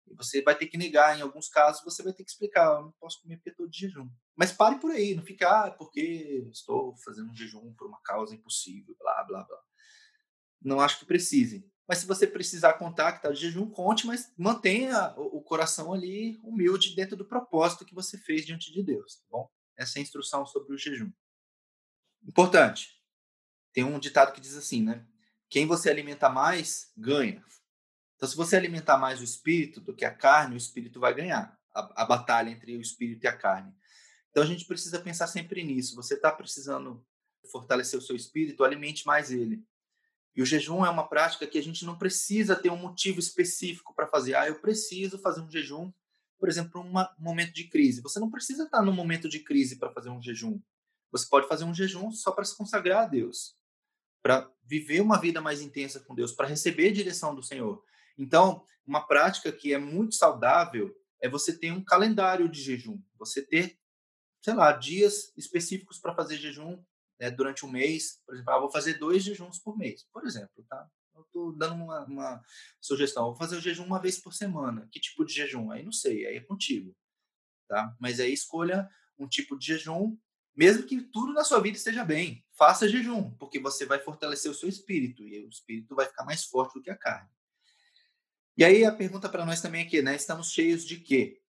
E 0.06 0.14
você 0.14 0.42
vai 0.42 0.56
ter 0.56 0.66
que 0.66 0.76
negar, 0.76 1.16
em 1.16 1.22
alguns 1.22 1.48
casos 1.48 1.84
você 1.84 2.02
vai 2.02 2.12
ter 2.12 2.24
que 2.24 2.30
explicar, 2.30 2.66
eu 2.74 2.82
não 2.82 2.92
posso 3.00 3.22
comer 3.22 3.36
porque 3.36 3.50
estou 3.50 3.68
de 3.68 3.78
jejum. 3.78 4.10
Mas 4.36 4.52
pare 4.52 4.80
por 4.80 4.90
aí, 4.90 5.14
não 5.14 5.22
fica, 5.22 5.48
ah, 5.48 5.70
porque 5.70 6.46
estou 6.50 6.96
fazendo 7.04 7.30
um 7.30 7.36
jejum 7.36 7.72
por 7.74 7.86
uma 7.86 8.00
causa 8.02 8.34
impossível, 8.34 8.96
blá, 8.98 9.24
blá, 9.24 9.44
blá. 9.44 9.58
Não 10.60 10.80
acho 10.80 10.98
que 10.98 11.06
precise. 11.06 11.70
Mas 11.86 11.98
se 11.98 12.06
você 12.06 12.26
precisar 12.26 12.74
contar 12.74 13.12
que 13.12 13.18
está 13.18 13.30
de 13.30 13.40
jejum, 13.40 13.70
conte, 13.70 14.06
mas 14.06 14.32
mantenha 14.36 15.14
o 15.16 15.42
coração 15.42 15.92
ali 15.92 16.40
humilde 16.42 16.96
dentro 16.96 17.16
do 17.16 17.26
propósito 17.26 17.84
que 17.84 17.94
você 17.94 18.18
fez 18.18 18.44
diante 18.44 18.72
de 18.72 18.82
Deus, 18.82 19.16
tá 19.16 19.24
bom? 19.30 19.48
Essa 19.76 19.98
é 19.98 20.00
a 20.00 20.02
instrução 20.02 20.46
sobre 20.46 20.74
o 20.74 20.78
jejum. 20.78 21.10
Importante. 22.26 22.94
Tem 23.72 23.84
um 23.84 23.98
ditado 23.98 24.32
que 24.32 24.40
diz 24.40 24.56
assim, 24.56 24.82
né? 24.82 25.06
Quem 25.48 25.66
você 25.66 25.90
alimenta 25.90 26.28
mais, 26.28 26.92
ganha. 26.96 27.44
Então, 28.16 28.28
se 28.28 28.36
você 28.36 28.56
alimentar 28.56 28.96
mais 28.96 29.20
o 29.20 29.24
espírito 29.24 29.80
do 29.80 29.94
que 29.94 30.04
a 30.04 30.14
carne, 30.14 30.54
o 30.54 30.58
espírito 30.58 31.00
vai 31.00 31.14
ganhar. 31.14 31.58
A, 31.74 32.02
a 32.02 32.06
batalha 32.06 32.50
entre 32.50 32.76
o 32.76 32.80
espírito 32.80 33.24
e 33.24 33.26
a 33.26 33.36
carne. 33.36 33.74
Então, 34.30 34.42
a 34.42 34.46
gente 34.46 34.64
precisa 34.64 34.98
pensar 35.00 35.26
sempre 35.26 35.62
nisso. 35.62 35.96
Você 35.96 36.14
está 36.14 36.30
precisando 36.30 37.04
fortalecer 37.50 37.98
o 37.98 38.02
seu 38.02 38.16
espírito, 38.16 38.64
alimente 38.64 39.06
mais 39.06 39.30
ele. 39.30 39.64
E 40.34 40.42
o 40.42 40.46
jejum 40.46 40.84
é 40.84 40.90
uma 40.90 41.08
prática 41.08 41.46
que 41.46 41.58
a 41.58 41.62
gente 41.62 41.84
não 41.84 41.96
precisa 41.96 42.56
ter 42.56 42.70
um 42.70 42.76
motivo 42.76 43.20
específico 43.20 43.94
para 43.94 44.06
fazer. 44.06 44.34
Ah, 44.34 44.48
eu 44.48 44.60
preciso 44.60 45.18
fazer 45.18 45.40
um 45.40 45.50
jejum, 45.50 45.92
por 46.38 46.48
exemplo, 46.48 46.80
um 46.80 46.92
momento 47.22 47.52
de 47.52 47.68
crise. 47.68 48.00
Você 48.02 48.18
não 48.18 48.30
precisa 48.30 48.64
estar 48.64 48.82
num 48.82 48.92
momento 48.92 49.28
de 49.28 49.38
crise 49.40 49.76
para 49.76 49.92
fazer 49.92 50.10
um 50.10 50.20
jejum. 50.20 50.60
Você 51.14 51.28
pode 51.28 51.46
fazer 51.46 51.62
um 51.62 51.72
jejum 51.72 52.10
só 52.10 52.32
para 52.32 52.44
se 52.44 52.56
consagrar 52.56 53.04
a 53.04 53.06
Deus, 53.06 53.56
para 54.20 54.50
viver 54.64 55.00
uma 55.00 55.16
vida 55.16 55.40
mais 55.40 55.60
intensa 55.60 56.00
com 56.00 56.12
Deus, 56.12 56.32
para 56.32 56.48
receber 56.48 56.88
a 56.88 56.92
direção 56.92 57.36
do 57.36 57.42
Senhor. 57.42 57.84
Então, 58.18 58.66
uma 58.84 59.06
prática 59.06 59.52
que 59.52 59.72
é 59.72 59.78
muito 59.78 60.16
saudável 60.16 60.92
é 61.20 61.28
você 61.28 61.56
ter 61.56 61.70
um 61.70 61.84
calendário 61.84 62.48
de 62.48 62.60
jejum, 62.60 63.00
você 63.16 63.46
ter, 63.46 63.78
sei 64.42 64.54
lá, 64.54 64.72
dias 64.72 65.32
específicos 65.36 66.00
para 66.00 66.16
fazer 66.16 66.36
jejum 66.36 66.82
né, 67.20 67.30
durante 67.30 67.64
um 67.64 67.70
mês. 67.70 68.20
Por 68.26 68.34
exemplo, 68.34 68.52
ah, 68.52 68.58
vou 68.58 68.70
fazer 68.72 68.94
dois 68.94 69.22
jejuns 69.22 69.60
por 69.60 69.78
mês, 69.78 70.04
por 70.12 70.26
exemplo, 70.26 70.64
tá? 70.68 70.84
Eu 71.14 71.22
estou 71.22 71.56
dando 71.56 71.76
uma, 71.76 72.04
uma, 72.06 72.42
sugestão. 72.80 73.26
Vou 73.26 73.36
fazer 73.36 73.56
o 73.56 73.60
jejum 73.60 73.84
uma 73.84 74.00
vez 74.00 74.18
por 74.18 74.34
semana. 74.34 74.88
Que 74.90 74.98
tipo 74.98 75.24
de 75.24 75.32
jejum? 75.32 75.70
Aí 75.70 75.84
não 75.84 75.92
sei, 75.92 76.26
aí 76.26 76.38
é 76.38 76.40
contigo, 76.40 76.92
tá? 77.68 77.96
Mas 78.00 78.18
aí 78.18 78.32
escolha 78.32 78.88
um 79.16 79.28
tipo 79.28 79.56
de 79.56 79.66
jejum 79.66 80.18
mesmo 80.56 80.84
que 80.84 81.00
tudo 81.00 81.32
na 81.32 81.44
sua 81.44 81.60
vida 81.60 81.76
esteja 81.76 82.04
bem, 82.04 82.44
faça 82.52 82.88
jejum, 82.88 83.30
porque 83.32 83.58
você 83.58 83.84
vai 83.84 83.98
fortalecer 83.98 84.50
o 84.50 84.54
seu 84.54 84.68
espírito 84.68 85.22
e 85.22 85.44
o 85.44 85.48
espírito 85.48 85.94
vai 85.94 86.06
ficar 86.06 86.24
mais 86.24 86.44
forte 86.44 86.74
do 86.74 86.82
que 86.82 86.90
a 86.90 86.96
carne. 86.96 87.28
E 88.56 88.64
aí 88.64 88.84
a 88.84 88.92
pergunta 88.92 89.28
para 89.28 89.44
nós 89.44 89.60
também 89.60 89.82
aqui, 89.82 90.00
né? 90.00 90.14
Estamos 90.14 90.52
cheios 90.52 90.84
de 90.84 90.98
quê? 90.98 91.42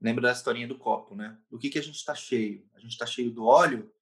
Lembra 0.00 0.28
da 0.28 0.32
historinha 0.32 0.68
do 0.68 0.78
copo, 0.78 1.16
né? 1.16 1.36
Do 1.50 1.58
que, 1.58 1.68
que 1.68 1.78
a 1.78 1.82
gente 1.82 1.96
está 1.96 2.14
cheio? 2.14 2.68
A 2.74 2.78
gente 2.78 2.92
está 2.92 3.04
cheio 3.04 3.32
do 3.32 3.44
óleo? 3.44 3.92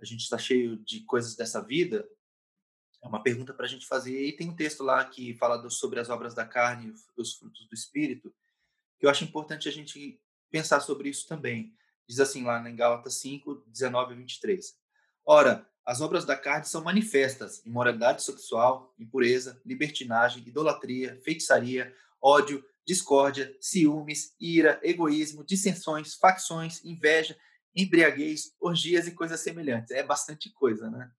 A 0.00 0.06
gente 0.06 0.20
está 0.22 0.38
cheio 0.38 0.78
de 0.78 1.00
coisas 1.00 1.36
dessa 1.36 1.62
vida? 1.62 2.08
É 3.02 3.06
uma 3.06 3.22
pergunta 3.22 3.52
para 3.52 3.66
a 3.66 3.68
gente 3.68 3.86
fazer. 3.86 4.26
E 4.26 4.32
tem 4.32 4.48
um 4.48 4.56
texto 4.56 4.82
lá 4.82 5.04
que 5.04 5.34
fala 5.34 5.68
sobre 5.68 6.00
as 6.00 6.08
obras 6.08 6.34
da 6.34 6.46
carne 6.46 6.94
e 7.14 7.20
os 7.20 7.34
frutos 7.34 7.68
do 7.68 7.74
espírito, 7.74 8.34
que 8.98 9.04
eu 9.04 9.10
acho 9.10 9.24
importante 9.24 9.68
a 9.68 9.72
gente 9.72 10.18
pensar 10.50 10.80
sobre 10.80 11.10
isso 11.10 11.28
também. 11.28 11.76
Diz 12.08 12.20
assim 12.20 12.44
lá 12.44 12.68
em 12.68 12.76
Gálatas 12.76 13.14
5, 13.16 13.64
19 13.66 14.14
e 14.14 14.16
23. 14.16 14.74
Ora, 15.24 15.66
as 15.84 16.00
obras 16.00 16.24
da 16.24 16.36
carne 16.36 16.66
são 16.66 16.82
manifestas: 16.82 17.64
imoralidade 17.64 18.22
sexual, 18.22 18.94
impureza, 18.98 19.60
libertinagem, 19.64 20.46
idolatria, 20.46 21.20
feitiçaria, 21.24 21.94
ódio, 22.20 22.64
discórdia, 22.86 23.54
ciúmes, 23.60 24.34
ira, 24.40 24.80
egoísmo, 24.82 25.44
dissensões, 25.44 26.14
facções, 26.14 26.84
inveja, 26.84 27.36
embriaguez, 27.74 28.54
orgias 28.60 29.06
e 29.06 29.12
coisas 29.12 29.40
semelhantes. 29.40 29.90
É 29.90 30.02
bastante 30.02 30.50
coisa, 30.50 30.90
né? 30.90 31.10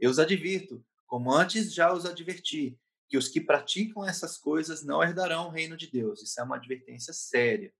Eu 0.00 0.10
os 0.10 0.18
advirto, 0.18 0.84
como 1.06 1.32
antes 1.32 1.72
já 1.72 1.92
os 1.92 2.04
adverti, 2.04 2.78
que 3.08 3.16
os 3.16 3.28
que 3.28 3.40
praticam 3.40 4.06
essas 4.06 4.38
coisas 4.38 4.82
não 4.82 5.02
herdarão 5.02 5.48
o 5.48 5.50
reino 5.50 5.76
de 5.76 5.86
Deus. 5.86 6.22
Isso 6.22 6.40
é 6.40 6.42
uma 6.44 6.56
advertência 6.56 7.12
séria. 7.12 7.72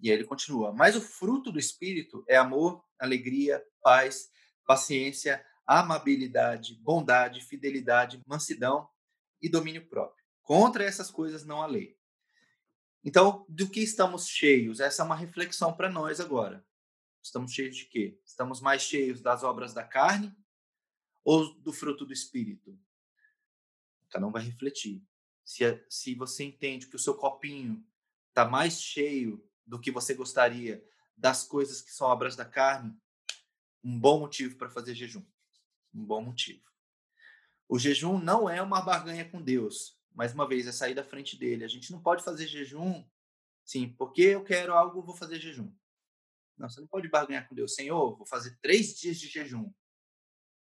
E 0.00 0.10
aí 0.10 0.16
ele 0.16 0.24
continua: 0.24 0.72
Mas 0.72 0.96
o 0.96 1.00
fruto 1.00 1.52
do 1.52 1.58
Espírito 1.58 2.24
é 2.28 2.36
amor, 2.36 2.84
alegria, 2.98 3.62
paz, 3.82 4.30
paciência, 4.66 5.44
amabilidade, 5.66 6.74
bondade, 6.76 7.42
fidelidade, 7.42 8.22
mansidão 8.26 8.88
e 9.40 9.48
domínio 9.48 9.88
próprio. 9.88 10.24
Contra 10.42 10.84
essas 10.84 11.10
coisas 11.10 11.44
não 11.44 11.62
há 11.62 11.66
lei. 11.66 11.96
Então, 13.04 13.46
do 13.48 13.68
que 13.68 13.80
estamos 13.80 14.26
cheios? 14.26 14.80
Essa 14.80 15.02
é 15.02 15.04
uma 15.04 15.14
reflexão 15.14 15.72
para 15.72 15.88
nós 15.88 16.20
agora. 16.20 16.66
Estamos 17.22 17.52
cheios 17.52 17.76
de 17.76 17.86
quê? 17.86 18.18
Estamos 18.24 18.60
mais 18.60 18.82
cheios 18.82 19.20
das 19.20 19.42
obras 19.42 19.72
da 19.72 19.84
carne 19.84 20.34
ou 21.24 21.54
do 21.60 21.72
fruto 21.72 22.04
do 22.04 22.12
espírito? 22.12 22.78
Cada 24.10 24.26
um 24.26 24.32
vai 24.32 24.42
refletir. 24.42 25.02
Se, 25.44 25.84
se 25.88 26.14
você 26.14 26.44
entende 26.44 26.86
que 26.86 26.96
o 26.96 26.98
seu 26.98 27.14
copinho 27.14 27.84
está 28.28 28.44
mais 28.44 28.80
cheio 28.80 29.44
do 29.70 29.78
que 29.78 29.92
você 29.92 30.14
gostaria 30.14 30.84
das 31.16 31.44
coisas 31.44 31.80
que 31.80 31.92
são 31.92 32.08
obras 32.08 32.34
da 32.34 32.44
carne, 32.44 32.92
um 33.84 33.96
bom 33.96 34.18
motivo 34.18 34.56
para 34.56 34.68
fazer 34.68 34.96
jejum. 34.96 35.24
Um 35.94 36.04
bom 36.04 36.20
motivo. 36.20 36.68
O 37.68 37.78
jejum 37.78 38.18
não 38.18 38.50
é 38.50 38.60
uma 38.60 38.82
barganha 38.82 39.24
com 39.30 39.40
Deus. 39.40 39.96
Mais 40.12 40.34
uma 40.34 40.46
vez, 40.46 40.66
é 40.66 40.72
sair 40.72 40.92
da 40.92 41.04
frente 41.04 41.38
dele. 41.38 41.64
A 41.64 41.68
gente 41.68 41.92
não 41.92 42.02
pode 42.02 42.24
fazer 42.24 42.48
jejum, 42.48 43.08
sim, 43.64 43.94
porque 43.96 44.22
eu 44.22 44.42
quero 44.42 44.74
algo, 44.74 45.02
vou 45.02 45.14
fazer 45.14 45.38
jejum. 45.38 45.72
Não, 46.58 46.68
você 46.68 46.80
não 46.80 46.88
pode 46.88 47.08
barganhar 47.08 47.48
com 47.48 47.54
Deus. 47.54 47.76
Senhor, 47.76 48.16
vou 48.16 48.26
fazer 48.26 48.58
três 48.60 48.98
dias 48.98 49.20
de 49.20 49.28
jejum. 49.28 49.72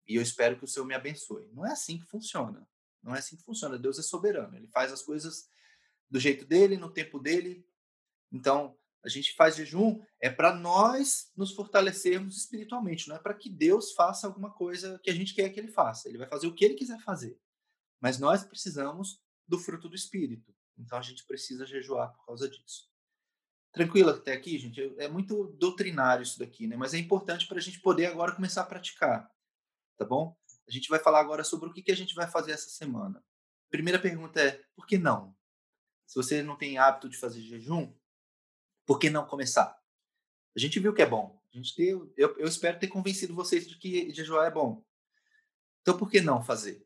E 0.06 0.16
eu 0.16 0.22
espero 0.22 0.58
que 0.58 0.66
o 0.66 0.68
Senhor 0.68 0.86
me 0.86 0.94
abençoe. 0.94 1.50
Não 1.54 1.66
é 1.66 1.72
assim 1.72 1.98
que 1.98 2.06
funciona. 2.06 2.68
Não 3.02 3.16
é 3.16 3.20
assim 3.20 3.38
que 3.38 3.44
funciona. 3.44 3.80
Deus 3.80 3.98
é 3.98 4.02
soberano. 4.02 4.58
Ele 4.58 4.68
faz 4.68 4.92
as 4.92 5.02
coisas 5.02 5.50
do 6.10 6.20
jeito 6.20 6.44
dele, 6.44 6.76
no 6.76 6.92
tempo 6.92 7.18
dele. 7.18 7.66
Então, 8.30 8.78
a 9.04 9.10
gente 9.10 9.34
faz 9.34 9.56
jejum 9.56 10.00
é 10.20 10.30
para 10.30 10.54
nós 10.54 11.32
nos 11.36 11.54
fortalecermos 11.54 12.38
espiritualmente, 12.38 13.08
não 13.08 13.16
é 13.16 13.20
para 13.20 13.34
que 13.34 13.50
Deus 13.50 13.94
faça 13.94 14.28
alguma 14.28 14.52
coisa 14.52 15.00
que 15.04 15.10
a 15.10 15.14
gente 15.14 15.34
quer 15.34 15.50
que 15.50 15.60
ele 15.60 15.72
faça. 15.72 16.08
Ele 16.08 16.20
vai 16.20 16.28
fazer 16.28 16.48
o 16.48 16.54
que 16.54 16.64
ele 16.64 16.76
quiser 16.76 17.00
fazer. 17.00 17.40
Mas 18.00 18.20
nós 18.20 18.44
precisamos 18.44 19.22
do 19.48 19.58
fruto 19.58 19.90
do 19.90 19.96
espírito. 19.96 20.54
Então 20.78 20.98
a 20.98 21.02
gente 21.02 21.26
precisa 21.26 21.66
jejuar 21.66 22.12
por 22.14 22.26
causa 22.26 22.50
disso. 22.50 22.90
Tranquilo 23.72 24.10
até 24.10 24.34
aqui, 24.34 24.58
gente? 24.58 24.94
É 24.98 25.08
muito 25.08 25.48
doutrinário 25.58 26.24
isso 26.24 26.38
daqui, 26.38 26.68
né? 26.68 26.76
Mas 26.76 26.94
é 26.94 26.98
importante 26.98 27.48
para 27.48 27.58
a 27.58 27.62
gente 27.62 27.80
poder 27.80 28.08
agora 28.08 28.36
começar 28.36 28.62
a 28.62 28.66
praticar, 28.66 29.32
tá 29.98 30.06
bom? 30.06 30.36
A 30.68 30.72
gente 30.72 30.90
vai 30.90 31.00
falar 31.00 31.22
agora 31.22 31.44
sobre 31.44 31.70
o 31.70 31.74
que, 31.74 31.82
que 31.82 31.92
a 31.92 31.96
gente 31.96 32.14
vai 32.14 32.28
fazer 32.28 32.52
essa 32.52 32.70
semana. 32.70 33.24
Primeira 33.70 34.00
pergunta 34.00 34.42
é: 34.42 34.62
por 34.76 34.86
que 34.86 34.98
não? 34.98 35.36
Se 36.06 36.16
você 36.16 36.44
não 36.44 36.58
tem 36.58 36.78
hábito 36.78 37.08
de 37.08 37.18
fazer 37.18 37.42
jejum, 37.42 37.94
por 38.86 39.00
que 39.00 39.10
não 39.10 39.26
começar? 39.26 39.78
A 40.56 40.60
gente 40.60 40.80
viu 40.80 40.94
que 40.94 41.02
é 41.02 41.06
bom. 41.06 41.42
A 41.54 41.58
gente 41.58 41.74
eu, 41.80 42.14
eu 42.18 42.48
espero 42.48 42.80
ter 42.80 42.88
convencido 42.88 43.36
vocês 43.36 43.68
de 43.68 43.78
que 43.78 44.14
jejuar 44.14 44.48
é 44.48 44.52
bom. 44.52 44.84
Então, 45.82 45.98
por 45.98 46.10
que 46.10 46.22
não 46.22 46.44
fazer? 46.44 46.86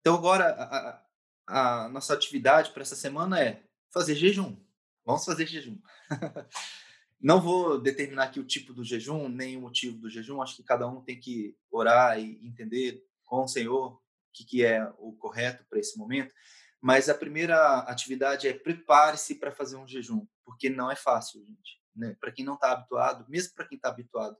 Então, 0.00 0.14
agora, 0.14 0.46
a, 0.46 1.02
a, 1.46 1.84
a 1.84 1.88
nossa 1.88 2.14
atividade 2.14 2.72
para 2.72 2.82
essa 2.82 2.96
semana 2.96 3.40
é 3.40 3.62
fazer 3.92 4.14
jejum. 4.14 4.56
Vamos 5.04 5.24
fazer 5.24 5.46
jejum. 5.46 5.78
não 7.20 7.40
vou 7.40 7.80
determinar 7.80 8.24
aqui 8.24 8.40
o 8.40 8.46
tipo 8.46 8.72
do 8.72 8.84
jejum, 8.84 9.28
nem 9.28 9.56
o 9.56 9.60
motivo 9.60 9.98
do 9.98 10.10
jejum. 10.10 10.42
Acho 10.42 10.56
que 10.56 10.62
cada 10.64 10.88
um 10.88 11.02
tem 11.02 11.20
que 11.20 11.56
orar 11.70 12.18
e 12.18 12.44
entender 12.44 13.04
com 13.24 13.44
o 13.44 13.48
Senhor 13.48 13.92
o 13.92 14.02
que, 14.32 14.44
que 14.44 14.64
é 14.64 14.84
o 14.98 15.12
correto 15.12 15.64
para 15.68 15.78
esse 15.78 15.96
momento. 15.96 16.34
Mas 16.80 17.08
a 17.08 17.14
primeira 17.14 17.78
atividade 17.80 18.48
é 18.48 18.52
prepare-se 18.52 19.36
para 19.36 19.52
fazer 19.52 19.76
um 19.76 19.86
jejum, 19.86 20.26
porque 20.44 20.68
não 20.68 20.90
é 20.90 20.96
fácil, 20.96 21.44
gente. 21.44 21.80
Né? 21.94 22.16
Para 22.20 22.32
quem 22.32 22.44
não 22.44 22.54
está 22.54 22.72
habituado, 22.72 23.28
mesmo 23.28 23.54
para 23.54 23.66
quem 23.66 23.76
está 23.76 23.88
habituado, 23.88 24.36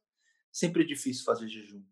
sempre 0.51 0.83
é 0.83 0.87
difícil 0.87 1.25
fazer 1.25 1.49
jejum. 1.49 1.85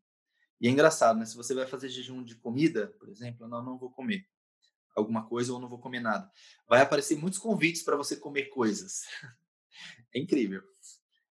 E 0.61 0.69
é 0.69 0.71
engraçado, 0.71 1.19
né? 1.19 1.25
Se 1.25 1.37
você 1.37 1.55
vai 1.55 1.67
fazer 1.67 1.89
jejum 1.89 2.23
de 2.23 2.37
comida, 2.37 2.89
por 2.99 3.09
exemplo, 3.09 3.49
não, 3.49 3.63
não 3.63 3.79
vou 3.79 3.91
comer 3.91 4.27
alguma 4.95 5.27
coisa 5.27 5.53
ou 5.53 5.59
não 5.59 5.69
vou 5.69 5.79
comer 5.79 6.01
nada. 6.01 6.31
Vai 6.69 6.83
aparecer 6.83 7.17
muitos 7.17 7.39
convites 7.39 7.83
para 7.83 7.97
você 7.97 8.17
comer 8.17 8.47
coisas. 8.47 9.03
é 10.15 10.19
incrível. 10.19 10.63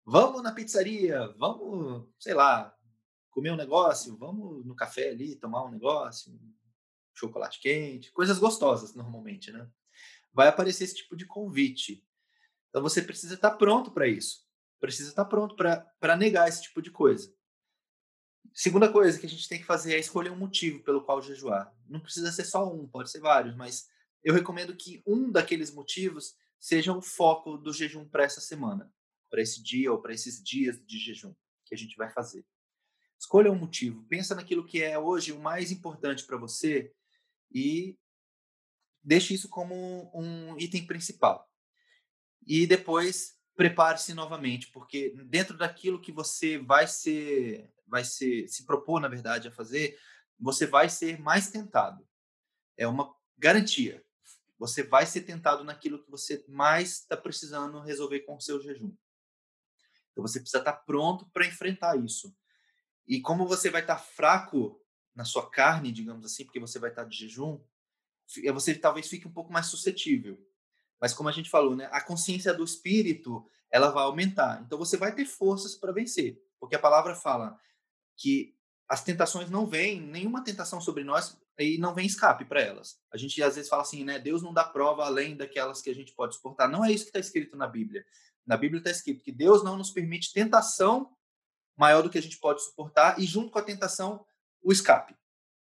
Vamos 0.05 0.41
na 0.41 0.53
pizzaria, 0.53 1.27
vamos, 1.38 2.07
sei 2.17 2.34
lá, 2.34 2.74
comer 3.29 3.51
um 3.51 3.57
negócio, 3.57 4.15
vamos 4.15 4.65
no 4.65 4.75
café 4.75 5.10
ali, 5.10 5.36
tomar 5.36 5.65
um 5.65 5.69
negócio, 5.69 6.39
chocolate 7.13 7.60
quente, 7.60 8.12
coisas 8.13 8.39
gostosas 8.39 8.96
normalmente, 8.96 9.51
né? 9.51 9.69
Vai 10.31 10.48
aparecer 10.48 10.86
esse 10.86 10.96
tipo 10.96 11.15
de 11.15 11.25
convite. 11.25 12.07
Então 12.77 12.88
você 12.88 13.01
precisa 13.01 13.34
estar 13.34 13.50
pronto 13.55 13.89
para 13.89 14.07
isso. 14.07 14.46
Precisa 14.79 15.10
estar 15.10 15.25
pronto 15.25 15.55
para 15.55 16.15
negar 16.15 16.48
esse 16.48 16.62
tipo 16.62 16.79
de 16.79 16.91
coisa. 16.91 17.34
Segunda 18.53 18.91
coisa 18.91 19.17
que 19.19 19.25
a 19.25 19.29
gente 19.29 19.50
tem 19.50 19.57
que 19.57 19.65
fazer 19.65 19.96
é 19.96 20.00
escolher 20.00 20.29
um 20.29 20.38
motivo 20.38 20.84
pelo 20.84 21.03
qual 21.03 21.19
jejuar. 21.19 21.75
Não 21.89 22.00
precisa 22.00 22.31
ser 22.31 22.46
só 22.46 22.72
um, 22.72 22.88
pode 22.88 23.10
ser 23.10 23.19
vários, 23.19 23.55
mas 23.55 23.88
eu 24.24 24.31
recomendo 24.31 24.75
que 24.75 25.01
um 25.07 25.31
daqueles 25.31 25.74
motivos 25.74 26.36
seja 26.60 26.93
o 26.93 27.01
foco 27.01 27.57
do 27.57 27.74
jejum 27.74 28.07
para 28.07 28.25
essa 28.25 28.39
semana, 28.39 28.93
para 29.27 29.41
esse 29.41 29.63
dia 29.63 29.91
ou 29.91 30.00
para 30.00 30.13
esses 30.13 30.39
dias 30.43 30.79
de 30.86 31.00
jejum 31.00 31.34
que 31.65 31.74
a 31.74 31.77
gente 31.77 31.96
vai 31.96 32.12
fazer. 32.12 32.46
Escolha 33.19 33.51
um 33.51 33.57
motivo, 33.57 34.05
pensa 34.07 34.36
naquilo 34.36 34.63
que 34.63 34.84
é 34.84 35.00
hoje 35.00 35.31
o 35.31 35.39
mais 35.39 35.72
importante 35.72 36.24
para 36.27 36.38
você 36.38 36.93
e 37.51 37.98
deixe 39.01 39.34
isso 39.34 39.50
como 39.50 40.12
um 40.13 40.55
item 40.60 40.86
principal. 40.86 41.50
E 42.47 42.65
depois 42.65 43.37
prepare-se 43.55 44.13
novamente, 44.13 44.71
porque 44.71 45.09
dentro 45.25 45.57
daquilo 45.57 45.99
que 45.99 46.11
você 46.11 46.57
vai 46.57 46.87
ser, 46.87 47.73
vai 47.85 48.05
ser, 48.05 48.47
se 48.47 48.65
propor 48.65 49.01
na 49.01 49.07
verdade 49.07 49.47
a 49.47 49.51
fazer, 49.51 49.99
você 50.39 50.65
vai 50.65 50.87
ser 50.87 51.19
mais 51.19 51.49
tentado. 51.49 52.07
É 52.77 52.87
uma 52.87 53.13
garantia. 53.37 54.03
Você 54.57 54.81
vai 54.81 55.05
ser 55.05 55.21
tentado 55.21 55.63
naquilo 55.63 56.01
que 56.01 56.09
você 56.09 56.45
mais 56.47 57.01
está 57.01 57.17
precisando 57.17 57.81
resolver 57.81 58.21
com 58.21 58.37
o 58.37 58.41
seu 58.41 58.61
jejum. 58.61 58.95
Então 60.11 60.25
você 60.25 60.39
precisa 60.39 60.59
estar 60.59 60.73
tá 60.73 60.77
pronto 60.79 61.25
para 61.31 61.45
enfrentar 61.45 61.95
isso. 61.97 62.35
E 63.05 63.19
como 63.19 63.47
você 63.47 63.69
vai 63.69 63.81
estar 63.81 63.95
tá 63.95 64.01
fraco 64.01 64.81
na 65.13 65.25
sua 65.25 65.49
carne, 65.49 65.91
digamos 65.91 66.25
assim, 66.25 66.45
porque 66.45 66.59
você 66.59 66.79
vai 66.79 66.91
estar 66.91 67.03
de 67.03 67.17
jejum, 67.17 67.59
você 68.53 68.75
talvez 68.75 69.07
fique 69.07 69.27
um 69.27 69.33
pouco 69.33 69.51
mais 69.51 69.65
suscetível. 69.67 70.39
Mas 70.99 71.13
como 71.13 71.29
a 71.29 71.31
gente 71.31 71.49
falou, 71.49 71.75
né, 71.75 71.89
a 71.91 72.01
consciência 72.01 72.53
do 72.53 72.63
espírito, 72.63 73.45
ela 73.71 73.89
vai 73.91 74.03
aumentar. 74.03 74.61
Então 74.65 74.77
você 74.77 74.97
vai 74.97 75.13
ter 75.13 75.25
forças 75.25 75.75
para 75.75 75.91
vencer, 75.91 76.41
porque 76.59 76.75
a 76.75 76.79
palavra 76.79 77.15
fala 77.15 77.59
que 78.15 78.55
as 78.87 79.03
tentações 79.03 79.49
não 79.49 79.67
vêm, 79.67 80.01
nenhuma 80.01 80.43
tentação 80.43 80.79
sobre 80.79 81.03
nós 81.03 81.37
e 81.59 81.77
não 81.77 81.93
vem 81.93 82.05
escape 82.05 82.45
para 82.45 82.61
elas. 82.61 82.99
A 83.11 83.17
gente 83.17 83.41
às 83.43 83.55
vezes 83.55 83.69
fala 83.69 83.81
assim, 83.81 84.03
né, 84.03 84.17
Deus 84.17 84.41
não 84.41 84.53
dá 84.53 84.63
prova 84.63 85.05
além 85.05 85.35
daquelas 85.35 85.81
que 85.81 85.89
a 85.89 85.95
gente 85.95 86.13
pode 86.13 86.35
suportar. 86.35 86.69
Não 86.69 86.85
é 86.85 86.91
isso 86.91 87.03
que 87.03 87.09
está 87.09 87.19
escrito 87.19 87.57
na 87.57 87.67
Bíblia. 87.67 88.05
Na 88.45 88.55
Bíblia 88.55 88.79
está 88.79 88.89
escrito 88.89 89.23
que 89.23 89.31
Deus 89.31 89.63
não 89.63 89.75
nos 89.75 89.91
permite 89.91 90.31
tentação 90.31 91.13
maior 91.75 92.01
do 92.01 92.09
que 92.09 92.17
a 92.17 92.21
gente 92.21 92.37
pode 92.39 92.63
suportar 92.63 93.19
e 93.19 93.25
junto 93.25 93.51
com 93.51 93.59
a 93.59 93.63
tentação 93.63 94.25
o 94.63 94.71
escape. 94.71 95.15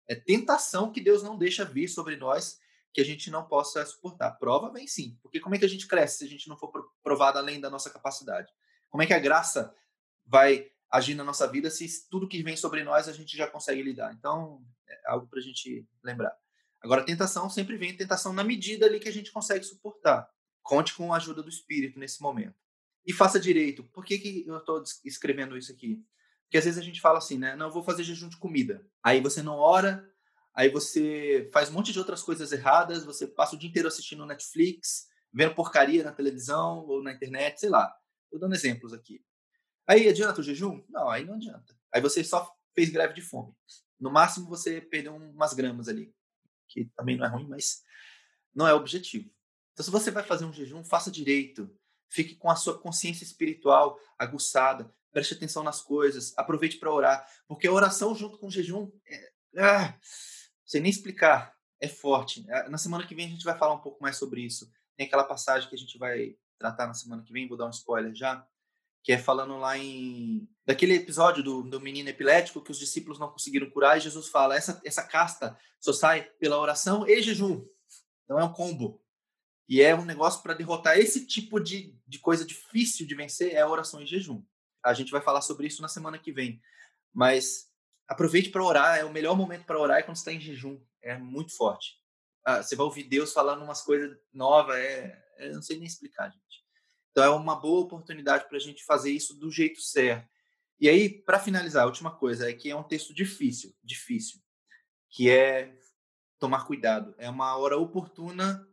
É 0.06 0.14
tentação 0.14 0.92
que 0.92 1.00
Deus 1.00 1.22
não 1.22 1.36
deixa 1.36 1.64
vir 1.64 1.88
sobre 1.88 2.16
nós 2.16 2.60
que 2.96 3.00
a 3.02 3.04
gente 3.04 3.30
não 3.30 3.46
possa 3.46 3.84
suportar. 3.84 4.38
Prova 4.38 4.72
vem 4.72 4.86
sim, 4.86 5.18
porque 5.22 5.38
como 5.38 5.54
é 5.54 5.58
que 5.58 5.66
a 5.66 5.68
gente 5.68 5.86
cresce 5.86 6.16
se 6.16 6.24
a 6.24 6.28
gente 6.28 6.48
não 6.48 6.56
for 6.56 6.72
provado 7.02 7.36
além 7.36 7.60
da 7.60 7.68
nossa 7.68 7.90
capacidade? 7.90 8.50
Como 8.88 9.02
é 9.02 9.06
que 9.06 9.12
a 9.12 9.18
graça 9.18 9.70
vai 10.24 10.70
agir 10.90 11.14
na 11.14 11.22
nossa 11.22 11.46
vida 11.46 11.68
se 11.68 12.08
tudo 12.08 12.26
que 12.26 12.42
vem 12.42 12.56
sobre 12.56 12.82
nós 12.82 13.06
a 13.06 13.12
gente 13.12 13.36
já 13.36 13.46
consegue 13.46 13.82
lidar? 13.82 14.14
Então, 14.14 14.64
é 14.88 15.10
algo 15.10 15.26
para 15.26 15.40
a 15.40 15.42
gente 15.42 15.86
lembrar. 16.02 16.34
Agora, 16.82 17.04
tentação 17.04 17.50
sempre 17.50 17.76
vem 17.76 17.94
tentação 17.94 18.32
na 18.32 18.42
medida 18.42 18.86
ali 18.86 18.98
que 18.98 19.10
a 19.10 19.12
gente 19.12 19.30
consegue 19.30 19.66
suportar. 19.66 20.26
Conte 20.62 20.94
com 20.94 21.12
a 21.12 21.18
ajuda 21.18 21.42
do 21.42 21.50
Espírito 21.50 21.98
nesse 21.98 22.22
momento. 22.22 22.56
E 23.04 23.12
faça 23.12 23.38
direito. 23.38 23.84
Por 23.92 24.06
que, 24.06 24.18
que 24.18 24.46
eu 24.46 24.56
estou 24.56 24.82
escrevendo 25.04 25.58
isso 25.58 25.70
aqui? 25.70 26.02
Porque 26.44 26.56
às 26.56 26.64
vezes 26.64 26.80
a 26.80 26.82
gente 26.82 27.02
fala 27.02 27.18
assim, 27.18 27.36
né? 27.36 27.54
Não, 27.56 27.70
vou 27.70 27.84
fazer 27.84 28.04
jejum 28.04 28.30
de 28.30 28.38
comida. 28.38 28.88
Aí 29.02 29.20
você 29.20 29.42
não 29.42 29.58
ora, 29.58 30.02
aí 30.56 30.70
você 30.70 31.48
faz 31.52 31.68
um 31.68 31.74
monte 31.74 31.92
de 31.92 31.98
outras 31.98 32.22
coisas 32.22 32.50
erradas, 32.50 33.04
você 33.04 33.26
passa 33.26 33.54
o 33.54 33.58
dia 33.58 33.68
inteiro 33.68 33.86
assistindo 33.86 34.24
Netflix, 34.26 35.06
vendo 35.32 35.54
porcaria 35.54 36.02
na 36.02 36.12
televisão 36.12 36.84
ou 36.86 37.02
na 37.02 37.12
internet, 37.12 37.60
sei 37.60 37.68
lá. 37.68 37.94
Estou 38.24 38.40
dando 38.40 38.54
exemplos 38.54 38.92
aqui. 38.92 39.22
Aí 39.86 40.08
adianta 40.08 40.40
o 40.40 40.42
jejum? 40.42 40.82
Não, 40.88 41.08
aí 41.08 41.24
não 41.24 41.34
adianta. 41.34 41.76
Aí 41.92 42.00
você 42.00 42.24
só 42.24 42.50
fez 42.74 42.90
greve 42.90 43.14
de 43.14 43.22
fome. 43.22 43.54
No 44.00 44.10
máximo 44.10 44.48
você 44.48 44.80
perdeu 44.80 45.14
umas 45.14 45.54
gramas 45.54 45.88
ali, 45.88 46.12
que 46.68 46.86
também 46.96 47.16
não 47.16 47.24
é 47.24 47.28
ruim, 47.28 47.46
mas 47.46 47.82
não 48.54 48.66
é 48.66 48.72
o 48.74 48.78
objetivo. 48.78 49.30
Então, 49.72 49.84
se 49.84 49.90
você 49.90 50.10
vai 50.10 50.22
fazer 50.22 50.46
um 50.46 50.52
jejum, 50.52 50.82
faça 50.82 51.10
direito. 51.10 51.70
Fique 52.08 52.34
com 52.34 52.50
a 52.50 52.56
sua 52.56 52.78
consciência 52.78 53.24
espiritual 53.24 53.98
aguçada. 54.18 54.90
Preste 55.12 55.34
atenção 55.34 55.62
nas 55.62 55.82
coisas. 55.82 56.32
Aproveite 56.38 56.78
para 56.78 56.92
orar. 56.92 57.28
Porque 57.46 57.66
a 57.66 57.72
oração 57.72 58.14
junto 58.14 58.38
com 58.38 58.46
o 58.46 58.50
jejum, 58.50 58.90
é, 59.06 59.32
ah, 59.58 59.98
sem 60.66 60.80
nem 60.80 60.90
explicar, 60.90 61.54
é 61.80 61.88
forte. 61.88 62.44
Ah, 62.50 62.68
na 62.68 62.78
semana 62.78 63.06
que 63.06 63.14
vem 63.14 63.26
a 63.26 63.30
gente 63.30 63.44
vai 63.44 63.56
falar 63.56 63.74
um 63.74 63.80
pouco 63.80 64.02
mais 64.02 64.16
sobre 64.16 64.42
isso. 64.42 64.70
Tem 64.96 65.06
aquela 65.06 65.24
passagem 65.24 65.68
que 65.68 65.74
a 65.74 65.78
gente 65.78 65.96
vai 65.96 66.36
tratar 66.58 66.86
na 66.86 66.94
semana 66.94 67.22
que 67.22 67.32
vem, 67.32 67.46
vou 67.46 67.56
dar 67.56 67.66
um 67.66 67.70
spoiler 67.70 68.14
já, 68.14 68.46
que 69.02 69.12
é 69.12 69.18
falando 69.18 69.56
lá 69.58 69.78
em 69.78 70.48
daquele 70.64 70.94
episódio 70.94 71.42
do, 71.42 71.62
do 71.62 71.80
menino 71.80 72.08
epilético 72.08 72.60
que 72.60 72.72
os 72.72 72.78
discípulos 72.78 73.18
não 73.18 73.30
conseguiram 73.30 73.70
curar 73.70 73.96
e 73.96 74.00
Jesus 74.00 74.28
fala 74.28 74.56
essa 74.56 74.80
essa 74.84 75.02
casta 75.02 75.56
só 75.78 75.92
sai 75.92 76.22
pela 76.40 76.58
oração 76.58 77.06
e 77.06 77.22
jejum. 77.22 77.64
Então 78.24 78.40
é 78.40 78.44
um 78.44 78.52
combo. 78.52 79.00
E 79.68 79.80
é 79.80 79.94
um 79.94 80.04
negócio 80.04 80.42
para 80.42 80.54
derrotar 80.54 80.98
esse 80.98 81.26
tipo 81.26 81.60
de, 81.60 81.96
de 82.06 82.18
coisa 82.18 82.44
difícil 82.44 83.06
de 83.06 83.14
vencer 83.14 83.52
é 83.52 83.60
a 83.60 83.68
oração 83.68 84.00
e 84.00 84.06
jejum. 84.06 84.42
A 84.84 84.94
gente 84.94 85.10
vai 85.10 85.20
falar 85.20 85.40
sobre 85.40 85.66
isso 85.66 85.82
na 85.82 85.88
semana 85.88 86.18
que 86.18 86.32
vem. 86.32 86.60
Mas 87.12 87.65
aproveite 88.08 88.50
para 88.50 88.64
orar, 88.64 88.98
é 88.98 89.04
o 89.04 89.12
melhor 89.12 89.36
momento 89.36 89.64
para 89.64 89.78
orar 89.78 89.98
é 89.98 90.02
quando 90.02 90.16
está 90.16 90.32
em 90.32 90.40
jejum. 90.40 90.80
É 91.02 91.16
muito 91.16 91.54
forte. 91.56 91.94
Ah, 92.44 92.62
você 92.62 92.76
vai 92.76 92.84
ouvir 92.84 93.04
Deus 93.04 93.32
falando 93.32 93.62
umas 93.62 93.82
coisas 93.82 94.16
novas, 94.32 94.76
é, 94.76 95.22
é, 95.36 95.48
eu 95.48 95.54
não 95.54 95.62
sei 95.62 95.76
nem 95.76 95.86
explicar, 95.86 96.30
gente. 96.30 96.64
Então 97.10 97.24
é 97.24 97.30
uma 97.30 97.56
boa 97.56 97.80
oportunidade 97.80 98.46
para 98.48 98.56
a 98.56 98.60
gente 98.60 98.84
fazer 98.84 99.10
isso 99.10 99.34
do 99.34 99.50
jeito 99.50 99.80
certo. 99.80 100.28
E 100.78 100.88
aí, 100.88 101.08
para 101.08 101.38
finalizar, 101.38 101.84
a 101.84 101.86
última 101.86 102.14
coisa 102.14 102.48
é 102.48 102.52
que 102.52 102.70
é 102.70 102.76
um 102.76 102.82
texto 102.82 103.14
difícil, 103.14 103.74
difícil, 103.82 104.40
que 105.10 105.30
é 105.30 105.74
tomar 106.38 106.66
cuidado. 106.66 107.14
É 107.16 107.30
uma 107.30 107.56
hora 107.56 107.78
oportuna 107.78 108.68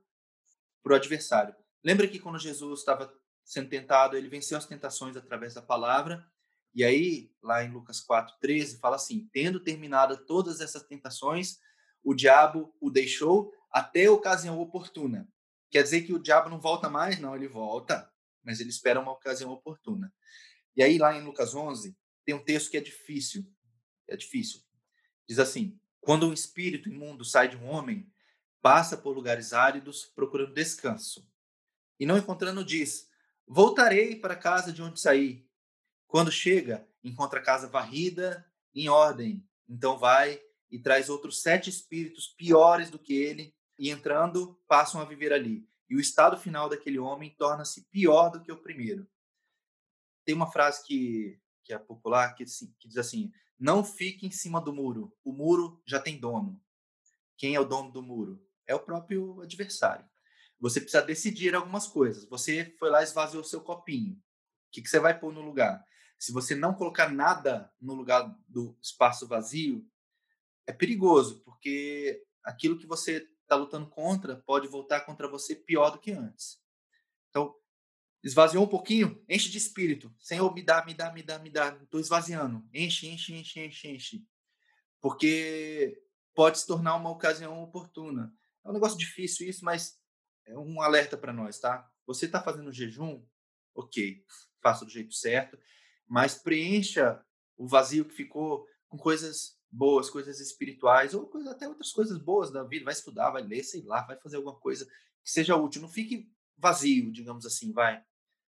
para 0.83 0.93
o 0.93 0.95
adversário. 0.95 1.55
Lembra 1.83 2.07
que 2.07 2.19
quando 2.19 2.37
Jesus 2.37 2.79
estava 2.79 3.13
sendo 3.43 3.69
tentado, 3.69 4.17
ele 4.17 4.27
venceu 4.27 4.57
as 4.57 4.65
tentações 4.65 5.15
através 5.15 5.53
da 5.53 5.61
palavra. 5.61 6.29
E 6.73 6.83
aí, 6.83 7.31
lá 7.41 7.63
em 7.63 7.71
Lucas 7.71 8.01
4:13, 8.01 8.79
fala 8.79 8.95
assim: 8.95 9.29
tendo 9.31 9.59
terminado 9.59 10.25
todas 10.25 10.59
essas 10.59 10.83
tentações, 10.83 11.59
o 12.03 12.13
diabo 12.13 12.75
o 12.81 12.89
deixou 12.89 13.51
até 13.71 14.05
a 14.05 14.11
ocasião 14.11 14.59
oportuna. 14.59 15.27
Quer 15.69 15.83
dizer 15.83 16.01
que 16.03 16.13
o 16.13 16.19
diabo 16.19 16.49
não 16.49 16.59
volta 16.59 16.89
mais? 16.89 17.19
Não, 17.19 17.35
ele 17.35 17.47
volta, 17.47 18.11
mas 18.43 18.59
ele 18.59 18.69
espera 18.69 18.99
uma 18.99 19.11
ocasião 19.11 19.51
oportuna. 19.51 20.13
E 20.75 20.83
aí, 20.83 20.97
lá 20.97 21.15
em 21.15 21.23
Lucas 21.23 21.53
11, 21.53 21.95
tem 22.25 22.35
um 22.35 22.43
texto 22.43 22.69
que 22.69 22.77
é 22.77 22.81
difícil. 22.81 23.45
É 24.07 24.17
difícil. 24.17 24.61
Diz 25.27 25.39
assim: 25.39 25.79
quando 26.01 26.27
um 26.27 26.33
espírito 26.33 26.89
imundo 26.89 27.23
sai 27.23 27.47
de 27.47 27.55
um 27.55 27.65
homem, 27.65 28.11
passa 28.61 28.97
por 28.97 29.15
lugares 29.15 29.53
áridos 29.53 30.05
procurando 30.15 30.53
descanso. 30.53 31.27
E 31.99 32.05
não 32.05 32.17
encontrando, 32.17 32.65
diz: 32.65 33.07
Voltarei 33.47 34.15
para 34.15 34.33
a 34.33 34.37
casa 34.37 34.73
de 34.73 34.81
onde 34.81 34.99
saí. 34.99 35.47
Quando 36.13 36.31
chega, 36.31 36.87
encontra 37.03 37.39
a 37.39 37.43
casa 37.43 37.67
varrida, 37.67 38.45
em 38.71 38.87
ordem. 38.87 39.43
Então 39.67 39.97
vai 39.97 40.39
e 40.69 40.77
traz 40.77 41.09
outros 41.09 41.41
sete 41.41 41.71
espíritos 41.71 42.27
piores 42.27 42.91
do 42.91 42.99
que 42.99 43.15
ele, 43.15 43.51
e 43.79 43.89
entrando, 43.89 44.61
passam 44.67 45.01
a 45.01 45.05
viver 45.05 45.33
ali. 45.33 45.67
E 45.89 45.95
o 45.95 45.99
estado 45.99 46.37
final 46.37 46.69
daquele 46.69 46.99
homem 46.99 47.33
torna-se 47.35 47.89
pior 47.89 48.29
do 48.29 48.43
que 48.43 48.51
o 48.51 48.61
primeiro. 48.61 49.09
Tem 50.23 50.35
uma 50.35 50.51
frase 50.51 50.85
que, 50.85 51.41
que 51.63 51.73
é 51.73 51.79
popular 51.79 52.35
que, 52.35 52.43
assim, 52.43 52.71
que 52.77 52.87
diz 52.87 52.97
assim: 52.97 53.31
Não 53.57 53.83
fique 53.83 54.27
em 54.27 54.31
cima 54.31 54.61
do 54.61 54.71
muro, 54.71 55.11
o 55.23 55.33
muro 55.33 55.81
já 55.83 55.99
tem 55.99 56.19
dono. 56.19 56.61
Quem 57.35 57.55
é 57.55 57.59
o 57.59 57.65
dono 57.65 57.91
do 57.91 58.03
muro? 58.03 58.39
é 58.67 58.75
o 58.75 58.79
próprio 58.79 59.41
adversário. 59.41 60.05
Você 60.59 60.79
precisa 60.79 61.03
decidir 61.03 61.55
algumas 61.55 61.87
coisas. 61.87 62.23
Você 62.29 62.73
foi 62.77 62.91
lá 62.91 63.01
e 63.01 63.03
esvaziou 63.03 63.41
o 63.41 63.45
seu 63.45 63.61
copinho. 63.61 64.13
O 64.13 64.19
que, 64.71 64.81
que 64.81 64.87
você 64.87 64.99
vai 64.99 65.19
pôr 65.19 65.33
no 65.33 65.41
lugar? 65.41 65.83
Se 66.23 66.31
você 66.31 66.55
não 66.55 66.73
colocar 66.73 67.11
nada 67.11 67.69
no 67.81 67.93
lugar 67.93 68.33
do 68.47 68.77
espaço 68.81 69.27
vazio, 69.27 69.85
é 70.65 70.71
perigoso, 70.71 71.41
porque 71.41 72.23
aquilo 72.41 72.77
que 72.77 72.87
você 72.87 73.29
está 73.41 73.57
lutando 73.57 73.89
contra 73.89 74.37
pode 74.37 74.65
voltar 74.69 75.01
contra 75.01 75.27
você 75.27 75.53
pior 75.53 75.89
do 75.89 75.99
que 75.99 76.13
antes. 76.13 76.63
Então, 77.29 77.53
esvaziou 78.23 78.63
um 78.63 78.69
pouquinho, 78.69 79.21
enche 79.27 79.49
de 79.49 79.57
espírito. 79.57 80.15
Senhor, 80.17 80.53
me 80.53 80.63
dá, 80.63 80.85
me 80.85 80.93
dá, 80.93 81.11
me 81.11 81.21
dá, 81.21 81.39
me 81.39 81.49
dá. 81.49 81.77
Estou 81.83 81.99
esvaziando. 81.99 82.65
Enche, 82.73 83.05
enche, 83.09 83.35
enche, 83.35 83.59
enche, 83.59 83.89
enche. 83.89 84.25
Porque 85.01 86.01
pode 86.33 86.57
se 86.57 86.65
tornar 86.65 86.95
uma 86.95 87.09
ocasião 87.09 87.61
oportuna. 87.61 88.33
É 88.63 88.69
um 88.69 88.73
negócio 88.73 88.97
difícil 88.97 89.45
isso, 89.49 89.65
mas 89.65 89.99
é 90.45 90.57
um 90.57 90.81
alerta 90.81 91.17
para 91.17 91.33
nós, 91.33 91.59
tá? 91.59 91.85
Você 92.07 92.27
está 92.27 92.41
fazendo 92.41 92.71
jejum? 92.71 93.21
Ok, 93.75 94.23
faça 94.61 94.85
do 94.85 94.91
jeito 94.91 95.13
certo, 95.13 95.59
mas 96.07 96.35
preencha 96.35 97.23
o 97.57 97.67
vazio 97.67 98.05
que 98.05 98.13
ficou 98.13 98.67
com 98.89 98.97
coisas 98.97 99.57
boas, 99.71 100.09
coisas 100.09 100.39
espirituais, 100.39 101.13
ou 101.13 101.29
até 101.49 101.67
outras 101.67 101.91
coisas 101.91 102.17
boas 102.17 102.51
da 102.51 102.63
vida. 102.63 102.85
Vai 102.85 102.93
estudar, 102.93 103.31
vai 103.31 103.41
ler, 103.41 103.63
sei 103.63 103.81
lá, 103.83 104.01
vai 104.03 104.17
fazer 104.19 104.37
alguma 104.37 104.55
coisa 104.55 104.85
que 104.85 105.31
seja 105.31 105.55
útil. 105.55 105.81
Não 105.81 105.89
fique 105.89 106.31
vazio, 106.57 107.11
digamos 107.11 107.45
assim, 107.45 107.71
vai. 107.71 108.03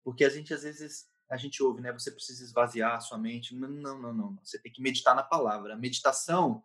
Porque 0.04 0.26
a 0.26 0.30
gente, 0.30 0.54
às 0.54 0.64
vezes, 0.64 1.08
a 1.30 1.38
gente 1.38 1.64
ouve, 1.64 1.82
né? 1.82 1.92
Você 1.94 2.12
precisa 2.12 2.44
esvaziar 2.44 2.96
a 2.96 3.00
sua 3.00 3.18
mente. 3.18 3.56
Não, 3.56 3.70
não, 3.70 4.02
não, 4.02 4.14
não. 4.14 4.40
Você 4.44 4.60
tem 4.60 4.72
que 4.72 4.82
meditar 4.82 5.16
na 5.16 5.24
palavra. 5.24 5.74
A 5.74 5.78
meditação, 5.78 6.64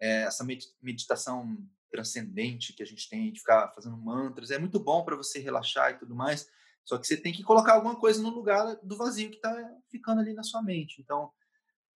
é, 0.00 0.22
essa 0.22 0.46
meditação 0.82 1.56
transcendente 1.90 2.74
que 2.74 2.82
a 2.82 2.86
gente 2.86 3.08
tem 3.08 3.32
de 3.32 3.40
ficar 3.40 3.72
fazendo 3.74 3.96
mantras. 3.96 4.50
É 4.50 4.58
muito 4.58 4.78
bom 4.78 5.02
para 5.04 5.16
você 5.16 5.38
relaxar 5.38 5.92
e 5.92 5.98
tudo 5.98 6.14
mais. 6.14 6.48
Só 6.84 6.98
que 6.98 7.06
você 7.06 7.16
tem 7.16 7.32
que 7.32 7.42
colocar 7.42 7.74
alguma 7.74 7.96
coisa 7.96 8.22
no 8.22 8.30
lugar 8.30 8.76
do 8.82 8.96
vazio 8.96 9.30
que 9.30 9.36
está 9.36 9.77
ficando 9.90 10.20
ali 10.20 10.32
na 10.32 10.42
sua 10.42 10.62
mente. 10.62 11.00
Então, 11.00 11.32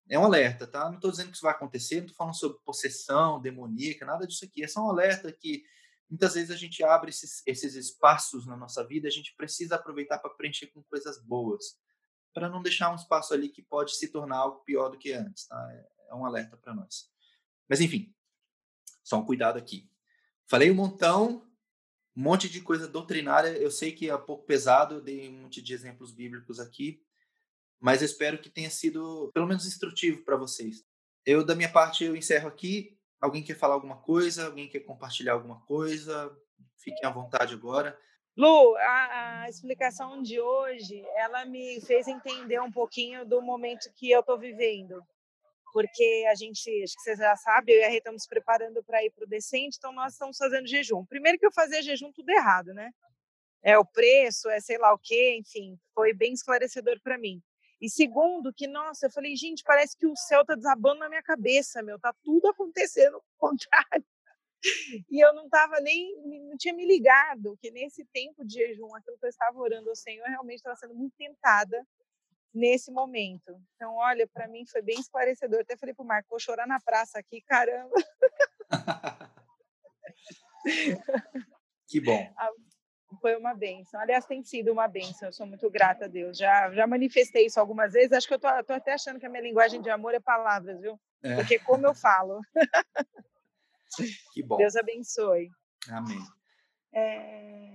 é 0.09 0.18
um 0.18 0.24
alerta, 0.24 0.66
tá? 0.66 0.88
Não 0.88 0.96
estou 0.96 1.11
dizendo 1.11 1.28
que 1.31 1.37
isso 1.37 1.44
vai 1.44 1.52
acontecer, 1.52 1.96
não 1.96 2.07
estou 2.07 2.16
falando 2.16 2.37
sobre 2.37 2.59
possessão 2.64 3.40
demoníaca, 3.40 4.05
nada 4.05 4.26
disso 4.26 4.44
aqui. 4.44 4.62
É 4.62 4.68
só 4.68 4.85
um 4.85 4.90
alerta 4.90 5.33
que 5.33 5.64
muitas 6.11 6.35
vezes 6.35 6.50
a 6.50 6.57
gente 6.57 6.85
abre 6.85 7.11
esses, 7.11 7.42
esses 7.46 7.74
espaços 7.74 8.46
na 8.46 8.57
nossa 8.57 8.87
vida, 8.87 9.09
a 9.09 9.11
gente 9.11 9.35
precisa 9.37 9.76
aproveitar 9.76 10.18
para 10.18 10.35
preencher 10.35 10.66
com 10.68 10.83
coisas 10.83 11.22
boas, 11.22 11.78
para 12.35 12.48
não 12.48 12.62
deixar 12.62 12.90
um 12.90 12.96
espaço 12.96 13.33
ali 13.33 13.48
que 13.48 13.62
pode 13.62 13.96
se 13.96 14.09
tornar 14.09 14.38
algo 14.38 14.64
pior 14.64 14.90
do 14.90 14.98
que 14.98 15.12
antes, 15.12 15.46
tá? 15.46 15.68
É, 15.72 16.11
é 16.11 16.14
um 16.14 16.26
alerta 16.26 16.57
para 16.57 16.74
nós. 16.74 17.11
Mas 17.68 17.81
enfim, 17.81 18.14
só 19.02 19.18
um 19.18 19.24
cuidado 19.24 19.57
aqui. 19.59 19.90
Falei 20.46 20.70
um 20.70 20.74
montão, 20.74 21.46
um 22.14 22.22
monte 22.22 22.48
de 22.48 22.61
coisa 22.61 22.87
doutrinária. 22.87 23.48
Eu 23.48 23.70
sei 23.70 23.92
que 23.92 24.09
é 24.09 24.14
um 24.14 24.22
pouco 24.22 24.44
pesado, 24.44 24.96
eu 24.96 25.00
dei 25.00 25.28
um 25.28 25.42
monte 25.42 25.62
de 25.62 25.72
exemplos 25.72 26.12
bíblicos 26.12 26.61
aqui, 26.61 27.02
mas 27.83 28.01
eu 28.01 28.07
espero 28.07 28.38
que 28.38 28.49
tenha 28.49 28.71
sido 28.71 29.31
pelo 29.35 29.47
menos 29.47 29.66
instrutivo 29.66 30.23
para 30.23 30.37
vocês. 30.37 30.85
Eu, 31.27 31.45
da 31.45 31.55
minha 31.55 31.71
parte, 31.71 32.05
eu 32.05 32.16
encerro 32.16 32.49
aqui. 32.49 32.97
Alguém 33.21 33.42
quer 33.42 33.57
falar 33.57 33.75
alguma 33.75 33.97
coisa? 33.97 34.47
Alguém 34.47 34.68
quer 34.68 34.81
compartilhar 34.81 35.33
alguma 35.33 35.61
coisa? 35.62 36.35
Fiquem 36.79 37.05
à 37.05 37.11
vontade 37.11 37.55
agora. 37.55 37.99
Lu, 38.37 38.77
a, 38.77 39.42
a, 39.42 39.49
explicação 39.49 40.23
de 40.23 40.40
hoje, 40.40 41.05
ela 41.16 41.45
me 41.45 41.81
fez 41.83 42.09
entender 42.09 42.61
um 42.61 42.73
pouquinho 42.73 43.27
do 43.27 43.42
momento 43.42 43.92
que 43.95 44.11
eu 44.11 44.21
estou 44.21 44.38
vivendo 44.38 45.05
porque 45.73 46.27
a 46.31 46.35
gente, 46.35 46.68
acho 46.85 46.95
que 46.95 47.03
vocês 47.03 47.18
já 47.18 47.35
sabem, 47.35 47.75
eu 47.75 47.81
e 47.81 47.85
a 47.85 47.88
Rê 47.88 47.97
estamos 47.97 48.27
preparando 48.27 48.85
para 48.85 49.03
ir 49.03 49.11
para 49.11 49.25
o 49.25 49.29
Decente, 49.29 49.79
então 49.79 49.90
nós 49.90 50.12
estamos 50.12 50.37
fazendo 50.37 50.68
jejum. 50.68 51.05
Primeiro 51.07 51.38
que 51.38 51.47
eu 51.47 51.53
fazia 51.53 51.83
jejum 51.83 52.12
tudo 52.12 52.29
errado, 52.29 52.75
né? 52.75 52.92
É 53.62 53.79
o 53.79 53.85
preço, 53.85 54.51
é 54.51 54.61
sei 54.61 54.77
lá 54.77 54.92
o 54.92 54.99
quê, 54.99 55.37
enfim, 55.38 55.79
foi 55.95 56.12
bem 56.12 56.35
esclarecedor 56.35 57.01
para 57.01 57.16
mim. 57.16 57.40
E 57.83 57.90
segundo, 57.90 58.55
que, 58.55 58.68
nossa, 58.68 59.07
eu 59.07 59.11
falei, 59.11 59.35
gente, 59.35 59.64
parece 59.64 59.97
que 59.99 60.07
o 60.07 60.14
céu 60.14 60.45
tá 60.45 60.55
desabando 60.55 61.01
na 61.01 61.09
minha 61.09 61.23
cabeça, 61.23 61.83
meu, 61.83 61.99
tá 61.99 62.14
tudo 62.23 62.47
acontecendo 62.47 63.16
ao 63.16 63.25
contrário. 63.37 64.07
E 65.11 65.18
eu 65.18 65.35
não 65.35 65.47
estava 65.47 65.81
nem, 65.81 66.16
não 66.49 66.57
tinha 66.57 66.73
me 66.73 66.87
ligado 66.87 67.59
que 67.61 67.73
nesse 67.73 68.05
tempo 68.12 68.45
de 68.45 68.55
jejum, 68.55 68.95
aquilo 68.95 69.18
que 69.18 69.27
eu 69.27 69.31
estava 69.31 69.59
orando 69.59 69.90
ao 69.90 69.97
Senhor, 69.97 70.25
realmente 70.29 70.59
estava 70.59 70.77
sendo 70.77 70.95
muito 70.95 71.16
tentada 71.16 71.85
nesse 72.55 72.92
momento. 72.92 73.61
Então, 73.75 73.97
olha, 73.97 74.29
para 74.29 74.47
mim 74.47 74.64
foi 74.64 74.81
bem 74.81 75.01
esclarecedor. 75.01 75.62
Até 75.62 75.77
falei 75.77 75.92
pro 75.92 76.05
Marco, 76.05 76.31
vou 76.31 76.38
chorar 76.38 76.68
na 76.68 76.79
praça 76.79 77.18
aqui, 77.18 77.42
caramba. 77.42 77.97
que 81.88 82.01
bom. 82.01 82.33
foi 83.20 83.37
uma 83.37 83.55
benção. 83.55 84.01
Aliás, 84.01 84.25
tem 84.25 84.42
sido 84.42 84.72
uma 84.72 84.88
benção. 84.88 85.29
Eu 85.29 85.33
sou 85.33 85.46
muito 85.46 85.70
grata 85.70 86.05
a 86.05 86.09
Deus. 86.09 86.38
Já, 86.38 86.70
já 86.72 86.87
manifestei 86.87 87.46
isso 87.46 87.61
algumas 87.61 87.92
vezes. 87.92 88.12
Acho 88.12 88.29
que 88.29 88.35
eu 88.35 88.38
tô, 88.38 88.48
tô 88.64 88.72
até 88.72 88.94
achando 88.94 89.18
que 89.18 89.27
a 89.27 89.29
minha 89.29 89.42
linguagem 89.42 89.81
de 89.81 89.90
amor 89.90 90.14
é 90.14 90.20
palavras, 90.20 90.81
viu? 90.81 90.98
É. 91.22 91.37
Porque 91.37 91.59
como 91.59 91.87
eu 91.87 91.94
falo. 91.94 92.40
Que 94.33 94.42
bom. 94.42 94.57
Deus 94.57 94.75
abençoe. 94.77 95.51
Amém. 95.90 96.18
É, 96.94 97.72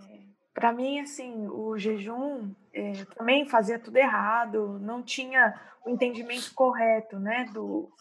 Para 0.54 0.74
mim, 0.74 1.00
assim, 1.00 1.48
o 1.48 1.78
jejum 1.78 2.54
é, 2.74 3.06
também 3.16 3.48
fazia 3.48 3.78
tudo 3.78 3.98
errado. 3.98 4.80
Não 4.80 5.04
tinha 5.04 5.60
o 5.86 5.90
entendimento 5.90 6.54
correto, 6.54 7.20
né? 7.20 7.46
Do 7.54 7.92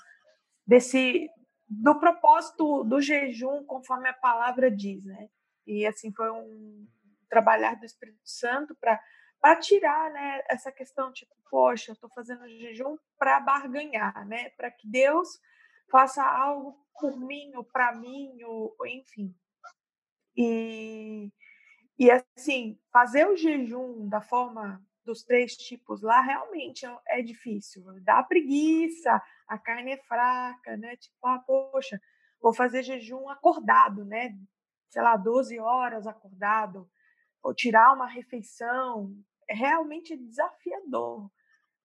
desse 0.66 1.28
do 1.68 1.98
propósito 1.98 2.84
do 2.84 3.00
jejum, 3.00 3.64
conforme 3.64 4.08
a 4.08 4.14
palavra 4.14 4.70
diz, 4.70 5.04
né? 5.04 5.28
E 5.66 5.84
assim 5.84 6.12
foi 6.12 6.30
um 6.30 6.86
trabalhar 7.28 7.74
do 7.76 7.86
Espírito 7.86 8.20
Santo 8.24 8.74
para 8.80 9.00
para 9.38 9.56
tirar, 9.56 10.10
né, 10.10 10.42
essa 10.48 10.72
questão 10.72 11.12
tipo, 11.12 11.32
poxa, 11.50 11.90
eu 11.90 11.94
estou 11.94 12.10
fazendo 12.10 12.48
jejum 12.48 12.96
para 13.18 13.38
barganhar, 13.38 14.26
né? 14.26 14.48
Para 14.56 14.70
que 14.70 14.88
Deus 14.88 15.38
faça 15.90 16.24
algo 16.24 16.74
por 16.98 17.16
mim 17.18 17.54
ou 17.54 17.62
para 17.62 17.94
mim 17.94 18.42
ou 18.42 18.74
enfim. 18.86 19.34
E 20.36 21.30
e 21.98 22.10
assim, 22.10 22.78
fazer 22.92 23.26
o 23.26 23.36
jejum 23.36 24.06
da 24.08 24.20
forma 24.20 24.84
dos 25.04 25.22
três 25.22 25.56
tipos 25.56 26.02
lá 26.02 26.20
realmente 26.20 26.84
é, 26.84 27.20
é 27.20 27.22
difícil. 27.22 27.84
Dá 28.02 28.22
preguiça, 28.22 29.22
a 29.48 29.58
carne 29.58 29.92
é 29.92 29.96
fraca, 29.98 30.76
né? 30.76 30.96
Tipo, 30.96 31.26
ah, 31.26 31.38
poxa, 31.38 32.00
vou 32.42 32.52
fazer 32.52 32.82
jejum 32.82 33.28
acordado, 33.30 34.04
né? 34.04 34.36
Sei 34.90 35.00
lá, 35.00 35.16
12 35.16 35.58
horas 35.58 36.06
acordado, 36.06 36.90
ou 37.42 37.54
tirar 37.54 37.92
uma 37.94 38.06
refeição. 38.06 39.14
É 39.48 39.54
realmente 39.54 40.16
desafiador. 40.16 41.30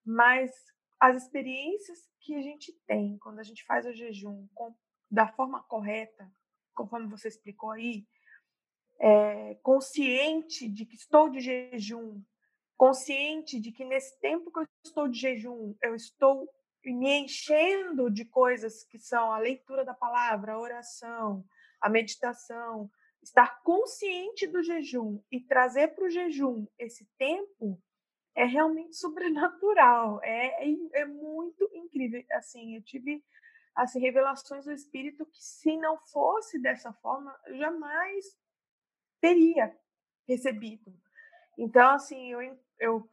Mas 0.06 0.52
as 1.00 1.24
experiências 1.24 2.00
que 2.20 2.36
a 2.36 2.42
gente 2.42 2.72
tem 2.88 3.18
quando 3.20 3.40
a 3.40 3.44
gente 3.44 3.64
faz 3.66 3.86
o 3.86 3.94
jejum 3.94 4.48
com, 4.54 4.76
da 5.10 5.28
forma 5.28 5.64
correta, 5.64 6.32
conforme 6.74 7.08
você 7.08 7.28
explicou 7.28 7.72
aí, 7.72 8.06
é, 9.00 9.56
consciente 9.64 10.70
de 10.70 10.86
que 10.86 10.96
estou 10.96 11.30
de 11.30 11.40
jejum, 11.40 12.22
consciente 12.78 13.60
de 13.60 13.72
que 13.72 13.84
nesse 13.84 14.20
tempo 14.20 14.52
que 14.52 14.60
eu 14.60 14.68
estou 14.86 15.08
de 15.08 15.20
jejum, 15.20 15.76
eu 15.82 15.96
estou 15.96 16.48
me 16.84 17.20
enchendo 17.20 18.10
de 18.10 18.26
coisas 18.26 18.84
que 18.84 18.98
são 18.98 19.32
a 19.32 19.38
leitura 19.38 19.86
da 19.86 19.94
palavra, 19.94 20.54
a 20.54 20.60
oração, 20.60 21.44
a 21.80 21.90
meditação, 21.90 22.90
estar 23.22 23.62
consciente 23.64 24.48
do 24.48 24.64
jejum 24.64 25.22
e 25.32 25.40
trazer 25.40 25.90
para 25.90 26.06
o 26.06 26.10
jejum 26.10 26.66
esse 26.80 27.06
tempo 27.18 27.82
é 28.36 28.46
realmente 28.46 28.96
sobrenatural, 28.98 30.20
é, 30.24 30.68
é, 30.68 30.78
é, 30.94 31.06
muito 31.06 31.70
incrível. 31.74 32.24
Assim, 32.32 32.76
eu 32.76 32.82
tive 32.82 33.24
assim 33.76 34.00
revelações 34.00 34.66
do 34.66 34.72
Espírito 34.72 35.26
que 35.26 35.42
se 35.44 35.78
não 35.78 35.98
fosse 35.98 36.60
dessa 36.60 36.92
forma, 36.94 37.38
jamais 37.58 38.26
teria 39.20 39.76
recebido. 40.28 40.94
Então, 41.58 41.92
assim, 41.92 42.32
eu, 42.32 42.60
eu 42.80 43.10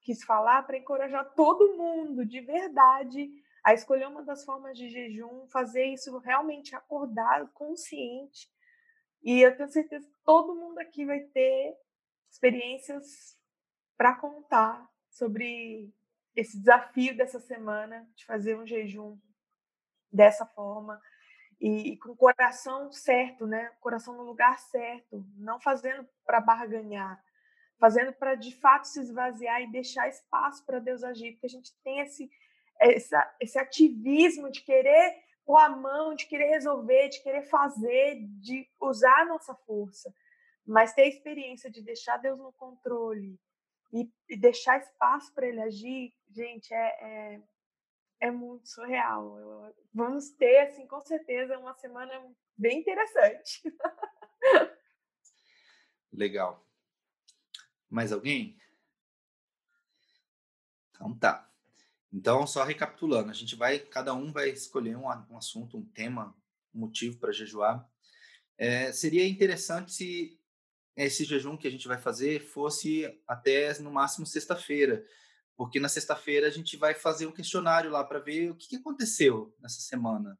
quis 0.00 0.24
falar 0.24 0.62
para 0.64 0.78
encorajar 0.78 1.34
todo 1.34 1.76
mundo, 1.76 2.24
de 2.24 2.40
verdade, 2.40 3.30
a 3.64 3.74
escolher 3.74 4.08
uma 4.08 4.22
das 4.22 4.44
formas 4.44 4.76
de 4.76 4.88
jejum, 4.88 5.46
fazer 5.48 5.86
isso 5.86 6.16
realmente 6.18 6.74
acordado, 6.74 7.48
consciente. 7.52 8.50
E 9.22 9.40
eu 9.40 9.56
tenho 9.56 9.68
certeza 9.68 10.06
que 10.06 10.18
todo 10.24 10.54
mundo 10.54 10.78
aqui 10.78 11.04
vai 11.04 11.20
ter 11.20 11.76
experiências 12.30 13.38
para 13.96 14.16
contar 14.16 14.90
sobre 15.10 15.92
esse 16.34 16.58
desafio 16.58 17.16
dessa 17.16 17.38
semana 17.38 18.08
de 18.16 18.24
fazer 18.24 18.56
um 18.56 18.66
jejum 18.66 19.18
dessa 20.10 20.44
forma 20.46 21.00
e, 21.60 21.96
com 21.98 22.10
o 22.10 22.16
coração 22.16 22.90
certo, 22.90 23.46
né? 23.46 23.70
Coração 23.80 24.16
no 24.16 24.24
lugar 24.24 24.58
certo, 24.58 25.24
não 25.36 25.60
fazendo 25.60 26.08
para 26.26 26.40
barganhar, 26.40 27.22
fazendo 27.78 28.12
para 28.12 28.34
de 28.34 28.52
fato 28.56 28.88
se 28.88 29.00
esvaziar 29.00 29.62
e 29.62 29.70
deixar 29.70 30.08
espaço 30.08 30.64
para 30.66 30.80
Deus 30.80 31.04
agir, 31.04 31.32
porque 31.32 31.46
a 31.46 31.50
gente 31.50 31.72
tem 31.84 32.00
esse, 32.00 32.28
essa, 32.80 33.36
esse 33.40 33.58
ativismo 33.58 34.50
de 34.50 34.62
querer 34.62 35.22
pôr 35.44 35.58
a 35.58 35.68
mão, 35.68 36.14
de 36.14 36.26
querer 36.26 36.46
resolver, 36.50 37.08
de 37.08 37.22
querer 37.22 37.42
fazer, 37.42 38.20
de 38.40 38.68
usar 38.80 39.22
a 39.22 39.24
nossa 39.26 39.54
força, 39.54 40.14
mas 40.64 40.92
ter 40.92 41.02
a 41.02 41.08
experiência 41.08 41.70
de 41.70 41.82
deixar 41.82 42.16
Deus 42.18 42.38
no 42.38 42.52
controle 42.52 43.38
e, 43.92 44.10
e 44.28 44.36
deixar 44.36 44.80
espaço 44.80 45.32
para 45.34 45.46
Ele 45.46 45.60
agir, 45.60 46.14
gente, 46.30 46.72
é, 46.72 47.34
é, 47.34 47.42
é 48.20 48.30
muito 48.30 48.68
surreal. 48.68 49.74
Vamos 49.92 50.30
ter, 50.30 50.60
assim, 50.60 50.86
com 50.86 51.00
certeza, 51.00 51.58
uma 51.58 51.74
semana 51.74 52.12
bem 52.56 52.78
interessante. 52.78 53.62
Legal. 56.12 56.64
Mais 57.90 58.12
alguém? 58.12 58.56
Então 60.90 61.18
tá. 61.18 61.51
Então, 62.12 62.46
só 62.46 62.62
recapitulando, 62.62 63.30
a 63.30 63.34
gente 63.34 63.56
vai, 63.56 63.78
cada 63.78 64.12
um 64.12 64.30
vai 64.30 64.50
escolher 64.50 64.96
um, 64.96 65.06
um 65.30 65.36
assunto, 65.36 65.78
um 65.78 65.84
tema, 65.84 66.36
um 66.74 66.80
motivo 66.80 67.18
para 67.18 67.32
jejuar. 67.32 67.88
É, 68.58 68.92
seria 68.92 69.26
interessante 69.26 69.92
se 69.92 70.38
esse 70.94 71.24
jejum 71.24 71.56
que 71.56 71.66
a 71.66 71.70
gente 71.70 71.88
vai 71.88 71.98
fazer 71.98 72.40
fosse 72.40 73.06
até 73.26 73.78
no 73.80 73.90
máximo 73.90 74.26
sexta-feira, 74.26 75.04
porque 75.56 75.80
na 75.80 75.88
sexta-feira 75.88 76.46
a 76.46 76.50
gente 76.50 76.76
vai 76.76 76.94
fazer 76.94 77.26
um 77.26 77.32
questionário 77.32 77.90
lá 77.90 78.04
para 78.04 78.18
ver 78.18 78.50
o 78.50 78.56
que, 78.56 78.76
aconteceu 78.76 79.54
nessa 79.58 79.80
semana 79.80 80.38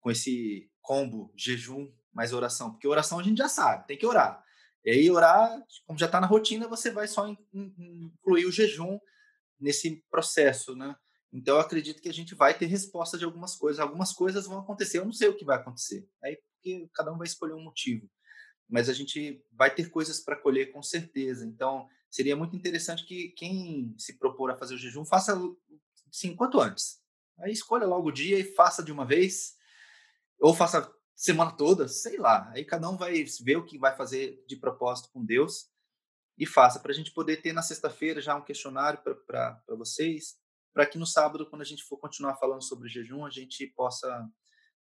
com 0.00 0.10
esse 0.10 0.70
combo 0.80 1.32
jejum 1.36 1.92
mais 2.12 2.32
oração, 2.32 2.70
porque 2.70 2.88
oração 2.88 3.18
a 3.18 3.22
gente 3.22 3.36
já 3.36 3.48
sabe, 3.48 3.86
tem 3.86 3.98
que 3.98 4.06
orar. 4.06 4.42
E 4.82 4.90
aí, 4.90 5.10
orar, 5.10 5.62
como 5.84 5.98
já 5.98 6.06
está 6.06 6.20
na 6.20 6.26
rotina, 6.26 6.68
você 6.68 6.90
vai 6.90 7.08
só 7.08 7.26
incluir 7.52 8.46
o 8.46 8.52
jejum 8.52 8.98
nesse 9.58 10.04
processo, 10.10 10.74
né? 10.74 10.96
Então, 11.32 11.56
eu 11.56 11.60
acredito 11.60 12.00
que 12.00 12.08
a 12.08 12.12
gente 12.12 12.34
vai 12.34 12.56
ter 12.56 12.66
resposta 12.66 13.18
de 13.18 13.24
algumas 13.24 13.56
coisas. 13.56 13.80
Algumas 13.80 14.12
coisas 14.12 14.46
vão 14.46 14.58
acontecer, 14.58 14.98
eu 14.98 15.04
não 15.04 15.12
sei 15.12 15.28
o 15.28 15.36
que 15.36 15.44
vai 15.44 15.56
acontecer. 15.56 16.08
Aí, 16.22 16.36
porque 16.36 16.88
cada 16.94 17.12
um 17.12 17.18
vai 17.18 17.26
escolher 17.26 17.54
um 17.54 17.62
motivo. 17.62 18.08
Mas 18.68 18.88
a 18.88 18.92
gente 18.92 19.44
vai 19.52 19.72
ter 19.74 19.90
coisas 19.90 20.20
para 20.20 20.36
colher 20.36 20.72
com 20.72 20.82
certeza. 20.82 21.44
Então, 21.44 21.88
seria 22.10 22.36
muito 22.36 22.56
interessante 22.56 23.04
que 23.04 23.28
quem 23.30 23.94
se 23.98 24.18
propor 24.18 24.50
a 24.50 24.56
fazer 24.56 24.74
o 24.74 24.78
jejum 24.78 25.04
faça, 25.04 25.38
sim, 26.10 26.34
quanto 26.34 26.60
antes. 26.60 27.00
Aí, 27.38 27.52
escolha 27.52 27.86
logo 27.86 28.08
o 28.08 28.12
dia 28.12 28.38
e 28.38 28.54
faça 28.54 28.82
de 28.82 28.92
uma 28.92 29.04
vez. 29.04 29.56
Ou 30.40 30.54
faça 30.54 30.90
semana 31.14 31.50
toda, 31.52 31.88
sei 31.88 32.18
lá. 32.18 32.50
Aí 32.50 32.64
cada 32.64 32.88
um 32.88 32.96
vai 32.96 33.24
ver 33.42 33.56
o 33.56 33.64
que 33.64 33.78
vai 33.78 33.96
fazer 33.96 34.44
de 34.46 34.56
propósito 34.56 35.08
com 35.12 35.24
Deus 35.24 35.70
e 36.38 36.46
faça 36.46 36.80
para 36.80 36.92
a 36.92 36.94
gente 36.94 37.12
poder 37.12 37.38
ter 37.38 37.52
na 37.52 37.62
sexta-feira 37.62 38.20
já 38.20 38.36
um 38.36 38.44
questionário 38.44 39.00
para 39.26 39.60
vocês, 39.68 40.38
para 40.72 40.86
que 40.86 40.98
no 40.98 41.06
sábado, 41.06 41.48
quando 41.48 41.62
a 41.62 41.66
gente 41.66 41.82
for 41.84 41.96
continuar 41.96 42.36
falando 42.36 42.62
sobre 42.62 42.88
jejum, 42.88 43.24
a 43.24 43.30
gente 43.30 43.66
possa 43.68 44.28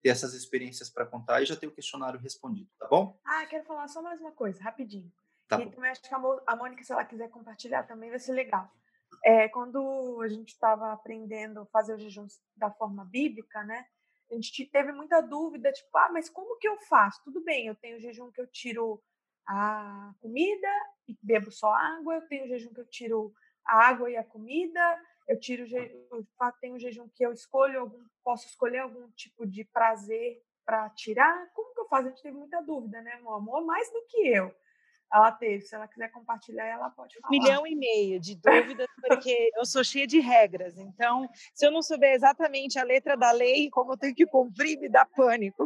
ter 0.03 0.09
essas 0.09 0.35
experiências 0.35 0.91
para 0.91 1.07
contar 1.07 1.43
e 1.43 1.47
já 1.47 1.55
ter 1.55 1.67
o 1.67 1.75
questionário 1.75 2.19
respondido, 2.19 2.71
tá 2.79 2.89
bom? 2.89 3.21
Ah, 3.25 3.47
quero 3.47 3.65
falar 3.65 3.89
só 3.89 4.03
mais 4.03 4.21
uma 4.21 4.33
coisa, 4.33 4.63
rapidinho. 4.63 5.13
Tá 5.47 5.61
e 5.61 5.65
bom. 5.65 5.71
também 5.71 5.91
acho 5.91 6.03
que 6.03 6.15
a 6.15 6.57
Mônica, 6.57 6.83
se 6.83 6.93
ela 6.93 7.05
quiser 7.05 7.29
compartilhar 7.29 7.83
também, 7.85 8.11
vai 8.11 8.19
ser 8.19 8.33
legal. 8.33 8.71
É, 9.25 9.49
quando 9.49 10.21
a 10.23 10.29
gente 10.29 10.49
estava 10.49 10.93
aprendendo 10.93 11.61
a 11.61 11.67
fazer 11.67 11.95
o 11.95 11.99
jejum 11.99 12.27
da 12.57 12.71
forma 12.71 13.05
bíblica, 13.05 13.63
né? 13.63 13.85
a 14.33 14.35
gente 14.35 14.65
teve 14.67 14.93
muita 14.93 15.21
dúvida, 15.21 15.71
tipo, 15.71 15.97
ah, 15.99 16.09
mas 16.11 16.29
como 16.29 16.59
que 16.59 16.67
eu 16.67 16.79
faço? 16.89 17.21
Tudo 17.23 17.45
bem, 17.45 17.67
eu 17.67 17.75
tenho 17.75 18.01
jejum 18.01 18.31
que 18.31 18.41
eu 18.41 18.47
tiro 18.47 19.03
a 19.47 20.15
comida 20.21 20.69
e 21.09 21.17
bebo 21.23 21.51
só 21.51 21.73
água, 21.73 22.15
eu 22.15 22.29
tenho 22.29 22.49
jejum 22.49 22.73
que 22.73 22.81
eu 22.81 22.87
tiro 22.87 23.33
a 23.65 23.89
água 23.89 24.11
e 24.11 24.17
a 24.17 24.25
comida, 24.25 25.01
eu 25.29 25.39
tiro 25.39 25.65
eu 25.67 26.27
tenho 26.61 26.79
jejum 26.79 27.09
que 27.09 27.25
eu 27.25 27.33
escolho 27.33 27.81
algum, 27.81 28.05
posso 28.25 28.47
escolher 28.47 28.79
algum 28.79 29.11
tipo 29.13 29.47
de 29.47 29.65
prazer 29.65 30.43
para 30.65 30.89
tirar. 30.91 31.49
Como 31.55 31.75
que 31.75 31.81
eu 31.81 31.89
faço? 31.89 32.07
A 32.07 32.11
gente 32.11 32.23
teve 32.23 32.37
muita 32.37 32.61
dúvida, 32.61 33.01
né, 33.03 33.17
meu 33.17 33.35
amor? 33.35 33.65
Mais 33.65 33.91
do 33.93 34.05
que 34.09 34.29
eu 34.29 34.55
ela 35.13 35.31
teve. 35.31 35.63
Se 35.63 35.75
ela 35.75 35.87
quiser 35.87 36.11
compartilhar, 36.11 36.67
ela 36.67 36.89
pode 36.91 37.19
falar. 37.21 37.31
Milhão 37.31 37.67
e 37.67 37.75
meio 37.75 38.19
de 38.19 38.35
dúvidas, 38.35 38.87
porque 39.07 39.51
eu 39.55 39.67
sou 39.67 39.85
cheia 39.85 40.07
de 40.07 40.19
regras. 40.19 40.79
Então, 40.79 41.29
se 41.55 41.67
eu 41.67 41.71
não 41.71 41.83
souber 41.83 42.15
exatamente 42.15 42.79
a 42.79 42.85
letra 42.85 43.17
da 43.17 43.31
lei, 43.31 43.69
como 43.71 43.93
eu 43.93 43.99
tenho 43.99 44.15
que 44.15 44.27
cumprir, 44.27 44.79
me 44.79 44.89
dá 44.89 45.05
pânico. 45.05 45.65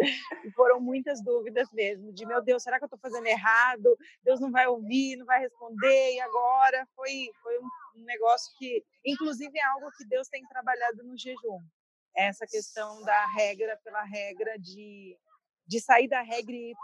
E 0.00 0.50
foram 0.52 0.80
muitas 0.80 1.22
dúvidas 1.22 1.70
mesmo, 1.72 2.12
de 2.12 2.26
meu 2.26 2.42
Deus, 2.42 2.62
será 2.62 2.78
que 2.78 2.84
eu 2.84 2.86
estou 2.86 2.98
fazendo 2.98 3.26
errado? 3.26 3.96
Deus 4.22 4.40
não 4.40 4.50
vai 4.50 4.66
ouvir, 4.66 5.16
não 5.16 5.26
vai 5.26 5.40
responder, 5.40 6.14
e 6.14 6.20
agora? 6.20 6.86
Foi, 6.94 7.30
foi 7.42 7.58
um 7.58 8.04
negócio 8.04 8.52
que, 8.58 8.84
inclusive, 9.04 9.58
é 9.58 9.64
algo 9.64 9.90
que 9.96 10.06
Deus 10.06 10.28
tem 10.28 10.46
trabalhado 10.46 11.02
no 11.02 11.16
jejum. 11.16 11.60
Essa 12.14 12.46
questão 12.46 13.02
da 13.02 13.26
regra 13.26 13.78
pela 13.82 14.02
regra 14.04 14.58
de 14.58 15.16
de 15.68 15.80
sair 15.80 16.06
da 16.06 16.22
regra 16.22 16.54
e 16.54 16.70
ir 16.70 16.76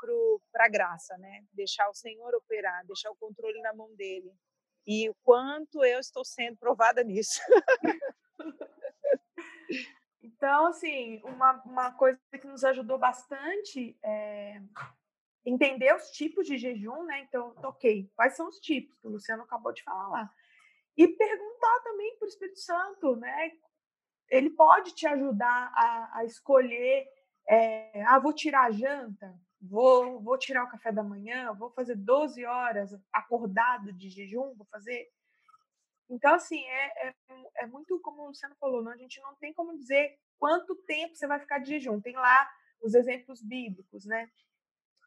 para 0.51 0.65
a 0.65 0.69
graça, 0.69 1.17
né? 1.19 1.45
Deixar 1.53 1.89
o 1.89 1.95
Senhor 1.95 2.35
operar, 2.35 2.85
deixar 2.85 3.13
o 3.13 3.17
controle 3.17 3.61
na 3.63 3.73
mão 3.73 3.95
dele. 3.95 4.35
E 4.85 5.09
o 5.09 5.15
quanto 5.23 5.85
eu 5.85 6.01
estou 6.01 6.25
sendo 6.25 6.57
provada 6.57 7.05
nisso. 7.05 7.41
então, 10.43 10.67
assim, 10.67 11.23
uma, 11.23 11.53
uma 11.65 11.93
coisa 11.93 12.19
que 12.33 12.49
nos 12.49 12.65
ajudou 12.65 12.99
bastante 12.99 13.97
é 14.03 14.61
entender 15.47 15.95
os 15.95 16.11
tipos 16.11 16.49
de 16.49 16.59
jejum, 16.59 17.05
né? 17.05 17.21
Então, 17.21 17.55
ok, 17.63 18.11
quais 18.17 18.35
são 18.35 18.49
os 18.49 18.59
tipos 18.59 18.99
que 18.99 19.07
o 19.07 19.11
Luciano 19.11 19.45
acabou 19.45 19.73
de 19.73 19.85
falar 19.85 20.09
lá. 20.09 20.31
E 20.97 21.07
perguntar 21.07 21.81
também 21.85 22.17
para 22.19 22.27
o 22.27 22.29
Espírito 22.29 22.59
Santo, 22.59 23.15
né? 23.15 23.53
Ele 24.29 24.51
pode 24.51 24.97
te 24.97 25.07
ajudar 25.07 25.73
a, 25.77 26.19
a 26.19 26.25
escolher, 26.25 27.07
é, 27.49 28.03
ah, 28.03 28.19
vou 28.19 28.33
tirar 28.33 28.65
a 28.65 28.73
janta, 28.73 29.41
vou, 29.61 30.21
vou 30.21 30.37
tirar 30.37 30.65
o 30.65 30.71
café 30.71 30.91
da 30.91 31.05
manhã, 31.05 31.53
vou 31.53 31.71
fazer 31.71 31.95
12 31.95 32.45
horas 32.45 32.91
acordado 33.13 33.93
de 33.93 34.11
jejum, 34.11 34.57
vou 34.57 34.67
fazer. 34.73 35.09
Então, 36.11 36.35
assim, 36.35 36.65
é, 36.65 37.09
é, 37.09 37.15
é 37.59 37.67
muito 37.69 38.01
como 38.01 38.23
o 38.23 38.27
Luciano 38.27 38.57
falou, 38.57 38.83
não, 38.83 38.91
a 38.91 38.97
gente 38.97 39.21
não 39.21 39.37
tem 39.37 39.55
como 39.55 39.79
dizer 39.79 40.19
quanto 40.43 40.75
tempo 40.75 41.15
você 41.15 41.25
vai 41.25 41.39
ficar 41.39 41.61
de 41.61 41.69
jejum. 41.69 42.01
Tem 42.01 42.17
lá 42.17 42.51
os 42.83 42.95
exemplos 42.95 43.41
bíblicos, 43.41 44.05
né? 44.05 44.29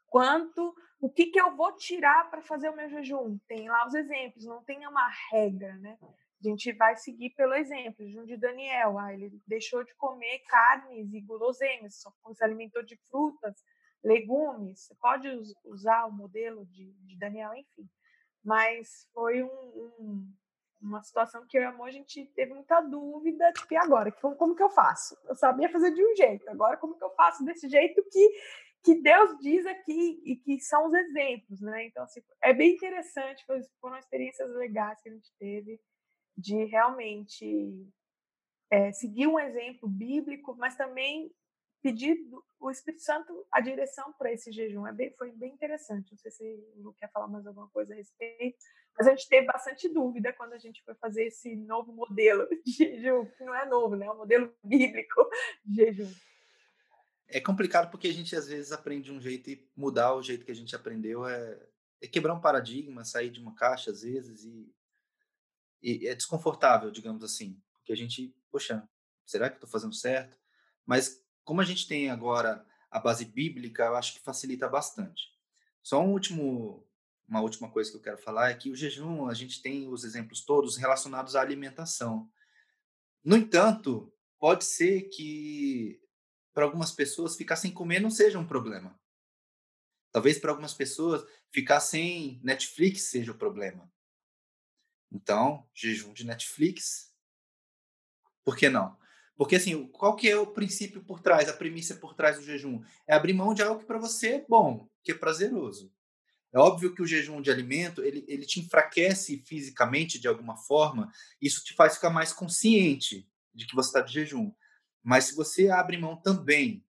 quanto 0.06 0.74
o 0.98 1.10
que, 1.10 1.26
que 1.26 1.38
eu 1.38 1.54
vou 1.54 1.76
tirar 1.76 2.30
para 2.30 2.40
fazer 2.40 2.70
o 2.70 2.74
meu 2.74 2.88
jejum. 2.88 3.38
Tem 3.46 3.68
lá 3.68 3.86
os 3.86 3.92
exemplos, 3.92 4.46
não 4.46 4.64
tem 4.64 4.86
uma 4.86 5.06
regra, 5.30 5.76
né? 5.76 5.98
A 6.02 6.48
gente 6.48 6.72
vai 6.72 6.96
seguir 6.96 7.34
pelo 7.34 7.52
exemplo. 7.52 8.02
O 8.02 8.08
jejum 8.08 8.24
de 8.24 8.38
Daniel, 8.38 8.98
ah, 8.98 9.12
ele 9.12 9.30
deixou 9.46 9.84
de 9.84 9.94
comer 9.96 10.38
carnes 10.48 11.12
e 11.12 11.20
guloseimas, 11.20 12.00
só 12.00 12.10
se 12.32 12.42
alimentou 12.42 12.82
de 12.82 12.96
frutas, 13.10 13.62
legumes. 14.02 14.86
Você 14.86 14.94
pode 14.94 15.28
usar 15.66 16.06
o 16.06 16.12
modelo 16.12 16.64
de, 16.64 16.94
de 16.94 17.18
Daniel, 17.18 17.52
enfim. 17.54 17.86
Mas 18.42 19.06
foi 19.12 19.42
um, 19.42 19.48
um, 20.00 20.34
uma 20.80 21.02
situação 21.02 21.46
que 21.46 21.56
eu 21.56 21.62
e 21.62 21.64
a 21.64 21.70
Amor, 21.70 21.88
a 21.88 21.92
gente 21.92 22.26
teve 22.34 22.52
muita 22.52 22.80
dúvida, 22.80 23.52
tipo, 23.52 23.74
e 23.74 23.76
agora? 23.76 24.12
Como, 24.12 24.36
como 24.36 24.54
que 24.54 24.62
eu 24.62 24.70
faço? 24.70 25.16
Eu 25.26 25.34
sabia 25.34 25.68
fazer 25.68 25.92
de 25.92 26.04
um 26.04 26.14
jeito, 26.14 26.48
agora 26.48 26.76
como 26.76 26.96
que 26.96 27.04
eu 27.04 27.10
faço 27.14 27.44
desse 27.44 27.68
jeito 27.68 28.02
que 28.10 28.30
que 28.86 29.02
Deus 29.02 29.36
diz 29.40 29.66
aqui 29.66 30.22
e 30.24 30.36
que 30.36 30.60
são 30.60 30.86
os 30.86 30.94
exemplos, 30.94 31.60
né? 31.60 31.86
Então, 31.86 32.04
assim, 32.04 32.20
é 32.40 32.54
bem 32.54 32.74
interessante, 32.74 33.44
foram 33.80 33.98
experiências 33.98 34.48
legais 34.54 35.02
que 35.02 35.08
a 35.08 35.12
gente 35.12 35.28
teve 35.40 35.80
de 36.38 36.64
realmente 36.66 37.84
é, 38.70 38.92
seguir 38.92 39.26
um 39.26 39.40
exemplo 39.40 39.88
bíblico, 39.88 40.54
mas 40.56 40.76
também 40.76 41.32
pedir 41.86 42.18
o 42.58 42.68
Espírito 42.68 43.04
Santo 43.04 43.46
a 43.52 43.60
direção 43.60 44.12
para 44.18 44.32
esse 44.32 44.50
jejum. 44.50 44.84
É 44.88 44.92
bem, 44.92 45.14
foi 45.16 45.30
bem 45.30 45.52
interessante. 45.52 46.10
Não 46.10 46.18
sei 46.18 46.32
se 46.32 46.66
quer 46.98 47.12
falar 47.12 47.28
mais 47.28 47.46
alguma 47.46 47.68
coisa 47.68 47.92
a 47.92 47.96
respeito, 47.96 48.58
mas 48.98 49.06
a 49.06 49.10
gente 49.10 49.28
teve 49.28 49.46
bastante 49.46 49.88
dúvida 49.88 50.32
quando 50.32 50.54
a 50.54 50.58
gente 50.58 50.82
foi 50.82 50.96
fazer 50.96 51.26
esse 51.26 51.54
novo 51.54 51.92
modelo 51.92 52.48
de 52.66 52.72
jejum, 52.72 53.24
que 53.26 53.44
não 53.44 53.54
é 53.54 53.64
novo, 53.66 53.94
né? 53.94 54.06
É 54.06 54.10
um 54.10 54.16
modelo 54.16 54.52
bíblico 54.64 55.30
de 55.64 55.84
jejum 55.84 56.12
é 57.28 57.40
complicado 57.40 57.90
porque 57.90 58.06
a 58.06 58.12
gente 58.12 58.36
às 58.36 58.46
vezes 58.46 58.70
aprende 58.70 59.10
um 59.10 59.20
jeito 59.20 59.50
e 59.50 59.68
mudar 59.76 60.14
o 60.14 60.22
jeito 60.22 60.44
que 60.44 60.52
a 60.52 60.54
gente 60.54 60.76
aprendeu 60.76 61.26
é, 61.26 61.60
é 62.00 62.06
quebrar 62.06 62.32
um 62.32 62.40
paradigma, 62.40 63.04
sair 63.04 63.30
de 63.30 63.40
uma 63.40 63.52
caixa 63.52 63.90
às 63.90 64.02
vezes 64.02 64.44
e, 64.44 64.72
e 65.82 66.06
é 66.06 66.14
desconfortável, 66.14 66.88
digamos 66.88 67.24
assim, 67.24 67.60
porque 67.72 67.92
a 67.92 67.96
gente, 67.96 68.32
poxa, 68.48 68.88
será 69.24 69.50
que 69.50 69.56
estou 69.56 69.68
fazendo 69.68 69.92
certo? 69.92 70.38
Mas 70.86 71.25
como 71.46 71.60
a 71.60 71.64
gente 71.64 71.86
tem 71.86 72.10
agora 72.10 72.66
a 72.90 72.98
base 72.98 73.24
bíblica, 73.24 73.84
eu 73.84 73.96
acho 73.96 74.14
que 74.14 74.20
facilita 74.20 74.68
bastante. 74.68 75.32
Só 75.80 76.02
um 76.02 76.12
último, 76.12 76.84
uma 77.26 77.40
última 77.40 77.70
coisa 77.70 77.88
que 77.88 77.96
eu 77.96 78.02
quero 78.02 78.18
falar 78.18 78.50
é 78.50 78.54
que 78.54 78.68
o 78.68 78.74
jejum, 78.74 79.28
a 79.28 79.32
gente 79.32 79.62
tem 79.62 79.88
os 79.88 80.02
exemplos 80.02 80.40
todos 80.40 80.76
relacionados 80.76 81.36
à 81.36 81.40
alimentação. 81.40 82.28
No 83.24 83.36
entanto, 83.36 84.12
pode 84.38 84.64
ser 84.64 85.02
que 85.02 86.02
para 86.52 86.64
algumas 86.64 86.90
pessoas, 86.90 87.36
ficar 87.36 87.54
sem 87.54 87.70
comer 87.70 88.00
não 88.00 88.10
seja 88.10 88.38
um 88.38 88.46
problema. 88.46 88.98
Talvez 90.10 90.38
para 90.38 90.50
algumas 90.50 90.74
pessoas, 90.74 91.22
ficar 91.50 91.78
sem 91.80 92.40
Netflix 92.42 93.02
seja 93.02 93.30
o 93.30 93.38
problema. 93.38 93.88
Então, 95.12 95.68
jejum 95.72 96.12
de 96.12 96.24
Netflix, 96.24 97.14
por 98.42 98.56
que 98.56 98.68
não? 98.68 98.98
Porque, 99.36 99.56
assim, 99.56 99.86
qual 99.88 100.16
que 100.16 100.28
é 100.28 100.36
o 100.36 100.46
princípio 100.46 101.02
por 101.04 101.20
trás, 101.20 101.48
a 101.48 101.52
premissa 101.52 101.96
por 101.96 102.14
trás 102.14 102.38
do 102.38 102.44
jejum? 102.44 102.82
É 103.06 103.14
abrir 103.14 103.34
mão 103.34 103.52
de 103.52 103.62
algo 103.62 103.80
que 103.80 103.86
para 103.86 103.98
você 103.98 104.36
é 104.36 104.44
bom, 104.48 104.88
que 105.04 105.12
é 105.12 105.14
prazeroso. 105.14 105.92
É 106.52 106.58
óbvio 106.58 106.94
que 106.94 107.02
o 107.02 107.06
jejum 107.06 107.42
de 107.42 107.50
alimento, 107.50 108.02
ele, 108.02 108.24
ele 108.26 108.46
te 108.46 108.60
enfraquece 108.60 109.42
fisicamente 109.44 110.18
de 110.18 110.26
alguma 110.26 110.56
forma, 110.56 111.12
isso 111.40 111.62
te 111.62 111.74
faz 111.74 111.96
ficar 111.96 112.08
mais 112.08 112.32
consciente 112.32 113.28
de 113.54 113.66
que 113.66 113.74
você 113.74 113.90
está 113.90 114.00
de 114.00 114.12
jejum. 114.12 114.50
Mas 115.02 115.24
se 115.24 115.34
você 115.34 115.68
abre 115.68 115.98
mão 115.98 116.16
também 116.16 116.82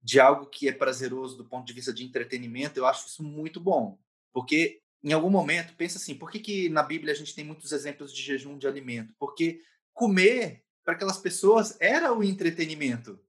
de 0.00 0.20
algo 0.20 0.46
que 0.46 0.68
é 0.68 0.72
prazeroso 0.72 1.36
do 1.36 1.44
ponto 1.44 1.66
de 1.66 1.72
vista 1.72 1.92
de 1.92 2.04
entretenimento, 2.04 2.78
eu 2.78 2.86
acho 2.86 3.08
isso 3.08 3.22
muito 3.22 3.58
bom. 3.60 3.98
Porque 4.32 4.80
em 5.02 5.12
algum 5.12 5.30
momento, 5.30 5.74
pensa 5.74 5.98
assim, 5.98 6.14
por 6.14 6.30
que, 6.30 6.38
que 6.38 6.68
na 6.68 6.82
Bíblia 6.82 7.12
a 7.12 7.16
gente 7.16 7.34
tem 7.34 7.44
muitos 7.44 7.72
exemplos 7.72 8.12
de 8.12 8.22
jejum 8.22 8.56
de 8.56 8.68
alimento? 8.68 9.14
Porque 9.18 9.60
comer 9.92 10.64
para 10.90 10.96
aquelas 10.96 11.18
pessoas 11.18 11.76
era 11.80 12.12
o 12.12 12.24
entretenimento. 12.24 13.20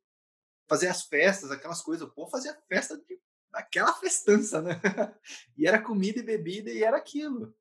Fazer 0.67 0.87
as 0.87 1.03
festas, 1.03 1.51
aquelas 1.51 1.79
coisas, 1.79 2.07
o 2.07 2.11
povo 2.11 2.31
fazia 2.31 2.57
festa 2.67 2.97
de 2.97 3.19
aquela 3.53 3.93
festança, 3.93 4.61
né? 4.61 4.81
e 5.55 5.67
era 5.67 5.79
comida 5.79 6.19
e 6.19 6.23
bebida 6.23 6.71
e 6.71 6.83
era 6.83 6.97
aquilo. 6.97 7.53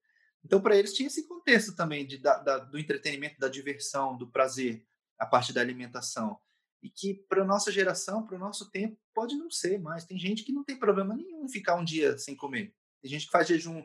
Então, 0.42 0.58
para 0.58 0.74
eles 0.74 0.94
tinha 0.94 1.08
esse 1.08 1.28
contexto 1.28 1.76
também 1.76 2.06
de, 2.06 2.16
da, 2.16 2.38
da, 2.38 2.58
do 2.58 2.78
entretenimento, 2.78 3.38
da 3.38 3.48
diversão, 3.48 4.16
do 4.16 4.30
prazer, 4.30 4.86
a 5.18 5.26
parte 5.26 5.52
da 5.52 5.60
alimentação 5.60 6.40
e 6.82 6.88
que 6.88 7.12
para 7.28 7.44
nossa 7.44 7.70
geração, 7.70 8.24
para 8.24 8.36
o 8.36 8.40
nosso 8.40 8.70
tempo, 8.70 8.98
pode 9.12 9.36
não 9.36 9.50
ser 9.50 9.78
mais. 9.78 10.06
Tem 10.06 10.18
gente 10.18 10.44
que 10.44 10.52
não 10.52 10.64
tem 10.64 10.78
problema 10.78 11.14
nenhum 11.14 11.46
ficar 11.46 11.74
um 11.74 11.84
dia 11.84 12.16
sem 12.16 12.34
comer. 12.34 12.74
Tem 13.02 13.10
gente 13.10 13.26
que 13.26 13.32
faz 13.32 13.46
jejum 13.46 13.84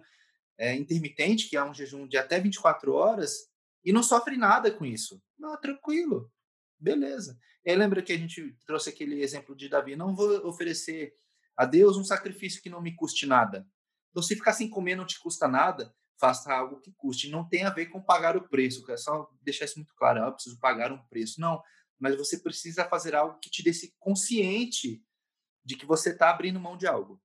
é, 0.57 0.73
intermitente, 0.75 1.49
que 1.49 1.57
é 1.57 1.63
um 1.65 1.73
jejum 1.73 2.07
de 2.07 2.15
até 2.15 2.39
24 2.39 2.93
horas, 2.93 3.49
e 3.85 3.93
não 3.93 4.03
sofre 4.03 4.35
nada 4.35 4.71
com 4.71 4.85
isso. 4.85 5.21
Não, 5.37 5.59
tranquilo, 5.61 6.31
beleza. 6.79 7.37
E 7.63 7.71
aí 7.71 7.77
lembra 7.77 8.01
que 8.01 8.11
a 8.11 8.17
gente 8.17 8.57
trouxe 8.65 8.89
aquele 8.89 9.21
exemplo 9.21 9.55
de 9.55 9.69
Davi: 9.69 9.95
não 9.95 10.15
vou 10.15 10.45
oferecer 10.47 11.13
a 11.55 11.65
Deus 11.65 11.95
um 11.95 12.03
sacrifício 12.03 12.61
que 12.61 12.69
não 12.69 12.81
me 12.81 12.95
custe 12.95 13.25
nada. 13.25 13.67
Então, 14.09 14.23
se 14.23 14.35
ficar 14.35 14.53
sem 14.53 14.69
comer 14.69 14.95
não 14.95 15.05
te 15.05 15.19
custa 15.19 15.47
nada, 15.47 15.93
faça 16.19 16.53
algo 16.53 16.79
que 16.81 16.91
custe. 16.93 17.29
Não 17.29 17.47
tem 17.47 17.63
a 17.63 17.69
ver 17.69 17.87
com 17.87 18.01
pagar 18.01 18.35
o 18.35 18.47
preço. 18.47 18.89
É 18.89 18.97
só 18.97 19.29
deixar 19.41 19.65
isso 19.65 19.77
muito 19.77 19.93
claro. 19.95 20.23
Ah, 20.23 20.27
eu 20.27 20.33
preciso 20.33 20.59
pagar 20.59 20.91
um 20.91 21.03
preço. 21.07 21.39
Não 21.39 21.61
mas 21.99 22.15
você 22.15 22.39
precisa 22.39 22.85
fazer 22.85 23.15
algo 23.15 23.39
que 23.39 23.49
te 23.49 23.63
deixe 23.63 23.93
consciente 23.99 25.03
de 25.63 25.75
que 25.75 25.85
você 25.85 26.11
está 26.11 26.29
abrindo 26.29 26.59
mão 26.59 26.77
de 26.77 26.87
algo. 26.87 27.21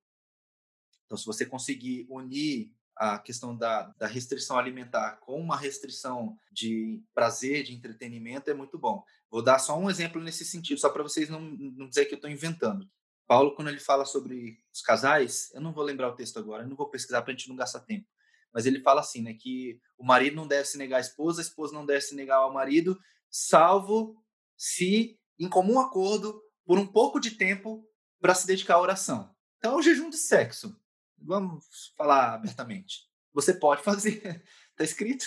Então, 1.05 1.17
se 1.17 1.25
você 1.25 1.45
conseguir 1.45 2.07
unir 2.09 2.73
a 3.01 3.17
questão 3.17 3.57
da, 3.57 3.87
da, 3.97 4.05
restrição 4.05 4.59
alimentar 4.59 5.17
com 5.21 5.41
uma 5.41 5.57
restrição 5.57 6.37
de 6.51 7.03
prazer, 7.15 7.63
de 7.63 7.73
entretenimento, 7.73 8.51
é 8.51 8.53
muito 8.53 8.77
bom. 8.77 9.03
Vou 9.27 9.41
dar 9.41 9.57
só 9.57 9.75
um 9.75 9.89
exemplo 9.89 10.21
nesse 10.21 10.45
sentido, 10.45 10.79
só 10.79 10.87
para 10.87 11.01
vocês 11.01 11.27
não, 11.27 11.41
não 11.41 11.89
dizer 11.89 12.05
que 12.05 12.13
eu 12.13 12.17
estou 12.17 12.29
inventando. 12.29 12.87
Paulo, 13.25 13.55
quando 13.55 13.69
ele 13.69 13.79
fala 13.79 14.05
sobre 14.05 14.59
os 14.71 14.83
casais, 14.83 15.49
eu 15.55 15.61
não 15.61 15.73
vou 15.73 15.83
lembrar 15.83 16.09
o 16.09 16.15
texto 16.15 16.37
agora, 16.37 16.61
eu 16.61 16.69
não 16.69 16.75
vou 16.75 16.91
pesquisar 16.91 17.23
para 17.23 17.33
a 17.33 17.35
gente 17.35 17.49
não 17.49 17.55
gastar 17.55 17.79
tempo, 17.79 18.07
mas 18.53 18.67
ele 18.67 18.79
fala 18.81 19.01
assim, 19.01 19.23
né, 19.23 19.33
que 19.33 19.79
o 19.97 20.05
marido 20.05 20.35
não 20.35 20.47
deve 20.47 20.67
se 20.67 20.77
negar 20.77 20.97
à 20.97 21.01
esposa, 21.01 21.41
a 21.41 21.45
esposa 21.45 21.73
não 21.73 21.83
deve 21.83 22.01
se 22.01 22.13
negar 22.13 22.37
ao 22.37 22.53
marido, 22.53 22.99
salvo 23.31 24.15
se, 24.55 25.19
em 25.39 25.49
comum 25.49 25.79
acordo, 25.79 26.39
por 26.63 26.77
um 26.77 26.85
pouco 26.85 27.19
de 27.19 27.31
tempo 27.31 27.83
para 28.19 28.35
se 28.35 28.45
dedicar 28.45 28.75
à 28.75 28.81
oração. 28.81 29.33
Então, 29.57 29.73
é 29.73 29.75
o 29.75 29.81
jejum 29.81 30.11
de 30.11 30.17
sexo. 30.17 30.79
Vamos 31.23 31.93
falar 31.97 32.33
abertamente. 32.33 33.09
Você 33.33 33.53
pode 33.53 33.83
fazer, 33.83 34.43
está 34.71 34.83
escrito. 34.83 35.25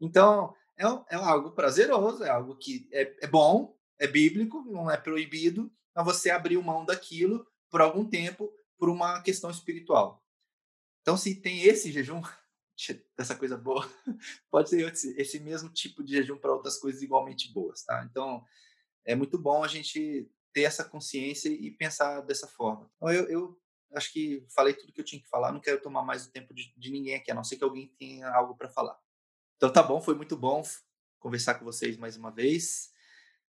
Então, 0.00 0.54
é, 0.76 0.84
é 1.14 1.16
algo 1.16 1.52
prazeroso, 1.52 2.24
é 2.24 2.30
algo 2.30 2.56
que 2.56 2.88
é, 2.92 3.16
é 3.22 3.26
bom, 3.26 3.76
é 3.98 4.06
bíblico, 4.06 4.64
não 4.64 4.90
é 4.90 4.96
proibido, 4.96 5.72
mas 5.94 6.04
você 6.04 6.30
abriu 6.30 6.62
mão 6.62 6.84
daquilo 6.84 7.46
por 7.70 7.80
algum 7.80 8.04
tempo 8.08 8.52
por 8.76 8.88
uma 8.88 9.22
questão 9.22 9.50
espiritual. 9.50 10.24
Então, 11.02 11.16
se 11.16 11.34
tem 11.36 11.62
esse 11.62 11.92
jejum, 11.92 12.20
dessa 13.16 13.36
coisa 13.36 13.56
boa, 13.56 13.88
pode 14.50 14.70
ser 14.70 14.92
esse, 14.92 15.14
esse 15.20 15.38
mesmo 15.38 15.68
tipo 15.68 16.02
de 16.02 16.14
jejum 16.14 16.36
para 16.36 16.52
outras 16.52 16.78
coisas 16.78 17.02
igualmente 17.02 17.52
boas, 17.52 17.84
tá? 17.84 18.04
Então, 18.10 18.44
é 19.04 19.14
muito 19.14 19.38
bom 19.38 19.62
a 19.62 19.68
gente 19.68 20.28
ter 20.52 20.62
essa 20.62 20.84
consciência 20.84 21.48
e 21.48 21.70
pensar 21.70 22.20
dessa 22.22 22.46
forma. 22.46 22.90
Então, 22.96 23.12
eu, 23.12 23.28
eu 23.28 23.61
acho 23.94 24.12
que 24.12 24.46
falei 24.54 24.74
tudo 24.74 24.92
que 24.92 25.00
eu 25.00 25.04
tinha 25.04 25.20
que 25.20 25.28
falar, 25.28 25.52
não 25.52 25.60
quero 25.60 25.80
tomar 25.80 26.02
mais 26.02 26.26
o 26.26 26.30
tempo 26.30 26.54
de, 26.54 26.72
de 26.76 26.90
ninguém 26.90 27.14
aqui, 27.14 27.30
a 27.30 27.34
não 27.34 27.44
ser 27.44 27.56
que 27.56 27.64
alguém 27.64 27.88
tenha 27.98 28.28
algo 28.30 28.56
para 28.56 28.68
falar. 28.68 28.98
Então, 29.56 29.72
tá 29.72 29.82
bom, 29.82 30.00
foi 30.00 30.14
muito 30.14 30.36
bom 30.36 30.62
conversar 31.18 31.54
com 31.54 31.64
vocês 31.64 31.96
mais 31.96 32.16
uma 32.16 32.30
vez. 32.30 32.90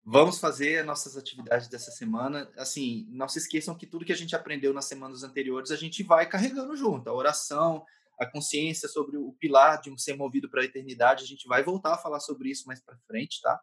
Vamos 0.05 0.37
fazer 0.37 0.83
nossas 0.83 1.15
atividades 1.15 1.67
dessa 1.67 1.89
semana. 1.89 2.51
Assim, 2.57 3.07
não 3.09 3.27
se 3.27 3.39
esqueçam 3.39 3.73
que 3.73 3.87
tudo 3.87 4.05
que 4.05 4.11
a 4.11 4.15
gente 4.15 4.35
aprendeu 4.35 4.73
nas 4.73 4.85
semanas 4.85 5.23
anteriores, 5.23 5.71
a 5.71 5.75
gente 5.75 6.03
vai 6.03 6.27
carregando 6.27 6.75
junto. 6.75 7.09
A 7.09 7.13
oração, 7.13 7.85
a 8.19 8.25
consciência 8.25 8.87
sobre 8.87 9.17
o 9.17 9.33
pilar 9.33 9.81
de 9.81 9.89
um 9.89 9.97
ser 9.97 10.15
movido 10.15 10.49
para 10.49 10.61
a 10.61 10.65
eternidade, 10.65 11.23
a 11.23 11.27
gente 11.27 11.47
vai 11.47 11.63
voltar 11.63 11.93
a 11.93 11.97
falar 11.97 12.19
sobre 12.19 12.49
isso 12.49 12.67
mais 12.67 12.81
para 12.81 12.97
frente, 13.07 13.41
tá? 13.41 13.59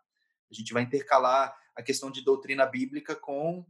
A 0.50 0.54
gente 0.54 0.72
vai 0.72 0.82
intercalar 0.82 1.54
a 1.76 1.82
questão 1.82 2.10
de 2.10 2.24
doutrina 2.24 2.66
bíblica 2.66 3.14
com 3.14 3.64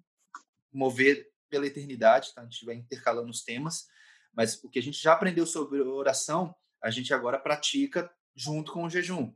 mover 0.73 1.30
pela 1.51 1.67
eternidade, 1.67 2.33
tá? 2.35 2.43
A 2.43 2.45
gente 2.45 2.65
vai 2.65 2.77
intercalando 2.77 3.31
os 3.31 3.43
temas, 3.43 3.87
mas 4.33 4.63
o 4.63 4.71
que 4.71 4.79
a 4.79 4.83
gente 4.83 5.03
já 5.03 5.13
aprendeu 5.13 5.45
sobre 5.45 5.81
oração, 5.81 6.55
a 6.83 6.91
gente 6.91 7.13
agora 7.13 7.39
pratica 7.39 8.11
junto 8.35 8.73
com 8.73 8.85
o 8.85 8.91
jejum. 8.91 9.35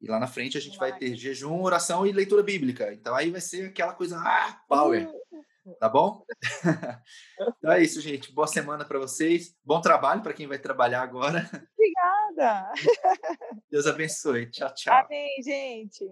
E 0.00 0.08
lá 0.08 0.18
na 0.18 0.26
frente 0.26 0.56
a 0.56 0.60
gente 0.60 0.78
vai 0.78 0.96
ter 0.96 1.14
jejum, 1.14 1.60
oração 1.62 2.06
e 2.06 2.12
leitura 2.12 2.42
bíblica. 2.42 2.92
Então 2.92 3.14
aí 3.14 3.30
vai 3.30 3.40
ser 3.40 3.68
aquela 3.68 3.94
coisa, 3.94 4.18
ah, 4.18 4.60
power. 4.68 5.08
Tá 5.78 5.88
bom? 5.88 6.24
então 7.58 7.70
é 7.70 7.82
isso, 7.82 8.00
gente. 8.00 8.32
Boa 8.32 8.48
semana 8.48 8.84
para 8.84 8.98
vocês. 8.98 9.54
Bom 9.64 9.80
trabalho 9.80 10.20
para 10.20 10.32
quem 10.32 10.48
vai 10.48 10.58
trabalhar 10.58 11.02
agora. 11.02 11.48
Obrigada. 11.72 12.72
Deus 13.70 13.86
abençoe. 13.86 14.50
Tchau, 14.50 14.74
tchau. 14.74 14.92
Amém, 14.92 15.40
gente. 15.40 16.04